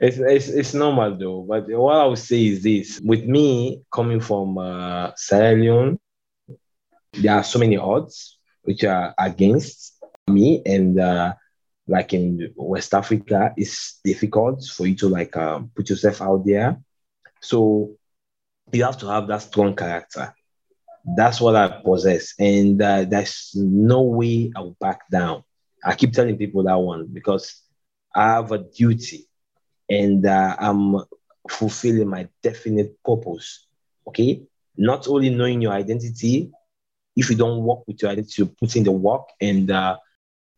it's, 0.00 0.18
it's, 0.18 0.48
it's 0.48 0.74
normal 0.74 1.16
though. 1.16 1.42
But 1.48 1.68
what 1.68 1.96
I 1.96 2.06
would 2.06 2.18
say 2.18 2.46
is 2.46 2.62
this 2.62 3.00
with 3.04 3.24
me 3.24 3.82
coming 3.92 4.20
from 4.20 4.58
uh, 4.58 5.12
Sierra 5.16 5.56
Leone, 5.56 5.98
there 7.12 7.34
are 7.34 7.44
so 7.44 7.58
many 7.58 7.76
odds 7.76 8.38
which 8.62 8.84
are 8.84 9.14
against 9.18 9.96
me. 10.28 10.62
And 10.64 11.00
uh, 11.00 11.34
like 11.86 12.12
in 12.14 12.52
West 12.56 12.94
Africa, 12.94 13.52
it's 13.56 14.00
difficult 14.04 14.64
for 14.64 14.86
you 14.86 14.94
to 14.96 15.08
like 15.08 15.36
um, 15.36 15.70
put 15.74 15.88
yourself 15.88 16.22
out 16.22 16.44
there. 16.44 16.80
So 17.40 17.96
you 18.72 18.84
have 18.84 18.98
to 18.98 19.06
have 19.08 19.26
that 19.28 19.42
strong 19.42 19.74
character. 19.74 20.34
That's 21.16 21.40
what 21.40 21.56
I 21.56 21.68
possess. 21.84 22.34
And 22.38 22.80
uh, 22.82 23.04
there's 23.04 23.52
no 23.54 24.02
way 24.02 24.50
I'll 24.56 24.76
back 24.80 25.08
down. 25.10 25.44
I 25.84 25.94
keep 25.94 26.12
telling 26.12 26.36
people 26.36 26.64
that 26.64 26.78
one 26.78 27.06
because 27.12 27.62
I 28.14 28.28
have 28.30 28.50
a 28.52 28.58
duty 28.58 29.26
and 29.88 30.26
uh, 30.26 30.56
I'm 30.58 30.96
fulfilling 31.48 32.08
my 32.08 32.28
definite 32.42 32.96
purpose. 33.04 33.66
Okay. 34.08 34.42
Not 34.76 35.06
only 35.08 35.30
knowing 35.30 35.62
your 35.62 35.72
identity, 35.72 36.50
if 37.16 37.30
you 37.30 37.36
don't 37.36 37.62
work 37.62 37.86
with 37.86 38.02
your 38.02 38.10
identity, 38.10 38.42
you 38.42 38.46
put 38.46 38.76
in 38.76 38.84
the 38.84 38.92
work 38.92 39.28
and 39.40 39.70
uh, 39.70 39.96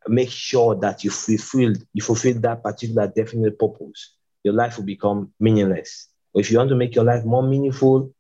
make 0.09 0.31
sure 0.31 0.75
that 0.77 1.05
you 1.05 1.11
fulfill 1.11 1.75
you 1.93 2.03
fulfill 2.03 2.41
that 2.41 2.63
particular 2.63 3.07
definite 3.07 3.59
purpose. 3.59 4.15
Your 4.43 4.55
life 4.55 4.79
will 4.79 4.85
become 4.85 5.33
meaningless. 5.39 6.09
If 6.39 6.51
you 6.51 6.59
want 6.59 6.71
to 6.71 6.77
make 6.77 6.95
your 6.95 7.05
life 7.05 7.25
more 7.25 7.43
meaningful, 7.43 8.13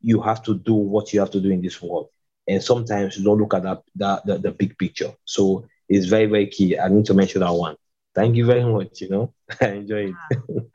you 0.00 0.20
have 0.22 0.42
to 0.44 0.54
do 0.54 0.74
what 0.74 1.12
you 1.12 1.18
have 1.20 1.30
to 1.32 1.40
do 1.40 1.50
in 1.50 1.62
this 1.62 1.82
world. 1.82 2.08
And 2.46 2.62
sometimes 2.62 3.18
you 3.18 3.24
don't 3.24 3.38
look 3.38 3.54
at 3.54 3.64
that, 3.64 3.82
that 3.96 4.26
the, 4.26 4.38
the 4.38 4.52
big 4.52 4.78
picture. 4.78 5.12
So 5.24 5.66
it's 5.88 6.06
very, 6.06 6.26
very 6.26 6.46
key. 6.46 6.78
I 6.78 6.88
need 6.88 7.06
to 7.06 7.14
mention 7.14 7.40
that 7.40 7.52
one. 7.52 7.74
Thank 8.14 8.36
you 8.36 8.46
very 8.46 8.64
much. 8.64 9.00
You 9.00 9.08
know, 9.10 9.34
I 9.60 9.68
enjoy 9.68 10.06
it. 10.06 10.14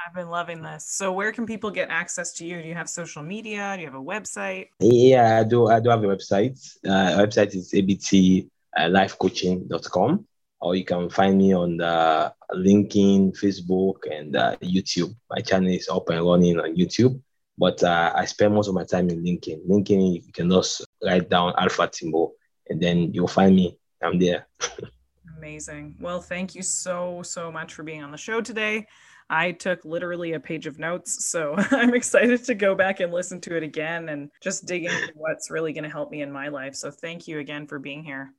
I've 0.06 0.14
been 0.14 0.30
loving 0.30 0.62
this. 0.62 0.86
So 0.88 1.12
where 1.12 1.32
can 1.32 1.46
people 1.46 1.72
get 1.72 1.90
access 1.90 2.34
to 2.34 2.46
you? 2.46 2.62
Do 2.62 2.68
you 2.68 2.76
have 2.76 2.90
social 2.90 3.24
media? 3.24 3.74
Do 3.76 3.82
you 3.82 3.88
have 3.88 3.96
a 3.96 4.04
website? 4.04 4.68
Yeah, 4.80 5.40
I 5.40 5.44
do. 5.44 5.68
I 5.68 5.80
do 5.80 5.90
have 5.90 6.04
a 6.04 6.08
website. 6.08 6.60
Uh, 6.86 7.18
website 7.18 7.56
is 7.56 7.72
abtlifecoaching.com 7.74 10.28
or 10.64 10.76
you 10.76 10.86
can 10.86 11.10
find 11.10 11.38
me 11.38 11.54
on 11.54 11.76
the 11.76 12.34
LinkedIn, 12.54 13.38
Facebook, 13.38 13.98
and 14.10 14.36
uh, 14.36 14.56
YouTube. 14.64 15.14
My 15.30 15.42
channel 15.42 15.70
is 15.70 15.90
up 15.90 16.08
and 16.10 16.26
running 16.26 16.58
on 16.58 16.76
YouTube, 16.76 17.20
but 17.58 17.84
uh, 17.84 18.14
I 18.16 18.24
spend 18.24 18.56
most 18.56 18.70
of 18.70 18.74
my 18.74 18.86
time 18.86 19.10
in 19.10 19.22
LinkedIn. 19.22 19.68
LinkedIn, 19.68 20.24
you 20.26 20.32
can 20.32 20.50
just 20.50 20.86
write 21.04 21.30
down 21.30 21.54
Alpha 21.58 21.90
Timbo, 21.92 22.32
and 22.70 22.82
then 22.82 23.14
you'll 23.14 23.28
find 23.28 23.54
me. 23.54 23.78
I'm 24.02 24.18
there. 24.18 24.48
Amazing. 25.38 25.98
Well, 26.00 26.22
thank 26.22 26.56
you 26.56 26.62
so, 26.62 27.22
so 27.24 27.52
much 27.52 27.74
for 27.74 27.84
being 27.84 28.02
on 28.02 28.12
the 28.12 28.18
show 28.18 28.40
today. 28.40 28.88
I 29.30 29.52
took 29.52 29.84
literally 29.84 30.34
a 30.34 30.40
page 30.40 30.66
of 30.66 30.80
notes, 30.80 31.30
so 31.30 31.56
I'm 31.72 31.94
excited 31.94 32.46
to 32.46 32.56
go 32.56 32.74
back 32.74 33.02
and 33.02 33.12
listen 33.12 33.42
to 33.42 33.58
it 33.58 33.64
again 33.64 34.08
and 34.08 34.30
just 34.42 34.66
dig 34.66 34.86
into 34.86 35.12
what's 35.16 35.52
really 35.52 35.74
going 35.74 35.84
to 35.84 35.90
help 35.90 36.10
me 36.10 36.22
in 36.22 36.32
my 36.32 36.48
life. 36.48 36.76
So, 36.76 36.90
thank 36.90 37.28
you 37.28 37.40
again 37.40 37.68
for 37.68 37.80
being 37.80 38.04
here. 38.04 38.34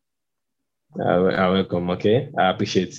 Uh, 0.95 1.23
welcome. 1.23 1.91
Okay. 1.91 2.29
I 2.39 2.51
appreciate. 2.51 2.97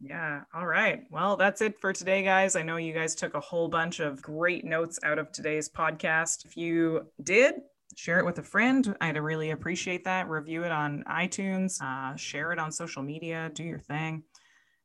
Yeah. 0.00 0.42
All 0.54 0.66
right. 0.66 1.02
Well, 1.10 1.36
that's 1.36 1.60
it 1.60 1.80
for 1.80 1.92
today, 1.92 2.22
guys. 2.22 2.56
I 2.56 2.62
know 2.62 2.76
you 2.76 2.92
guys 2.92 3.14
took 3.14 3.34
a 3.34 3.40
whole 3.40 3.68
bunch 3.68 4.00
of 4.00 4.22
great 4.22 4.64
notes 4.64 4.98
out 5.02 5.18
of 5.18 5.30
today's 5.32 5.68
podcast. 5.68 6.44
If 6.44 6.56
you 6.56 7.06
did, 7.22 7.54
share 7.96 8.18
it 8.18 8.24
with 8.24 8.38
a 8.38 8.42
friend. 8.42 8.96
I'd 9.00 9.16
really 9.18 9.50
appreciate 9.50 10.04
that. 10.04 10.28
Review 10.28 10.64
it 10.64 10.72
on 10.72 11.04
iTunes, 11.06 11.80
uh, 11.82 12.16
share 12.16 12.52
it 12.52 12.58
on 12.58 12.72
social 12.72 13.02
media, 13.02 13.50
do 13.54 13.62
your 13.62 13.78
thing. 13.78 14.22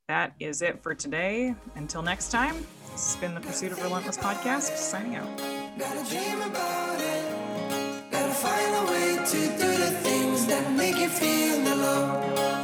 That 0.08 0.34
is 0.40 0.62
it 0.62 0.84
for 0.84 0.94
today. 0.94 1.56
Until 1.76 2.02
next 2.02 2.30
time, 2.30 2.56
this 2.92 3.14
has 3.14 3.16
been 3.16 3.34
the 3.34 3.42
Pursuit 3.42 3.72
of 3.72 3.82
Relentless 3.82 4.18
podcast, 4.18 4.76
signing 4.78 5.16
out. 5.16 5.28
That 10.48 10.72
make 10.74 10.98
you 10.98 11.10
feel 11.10 11.74
alone. 11.74 12.55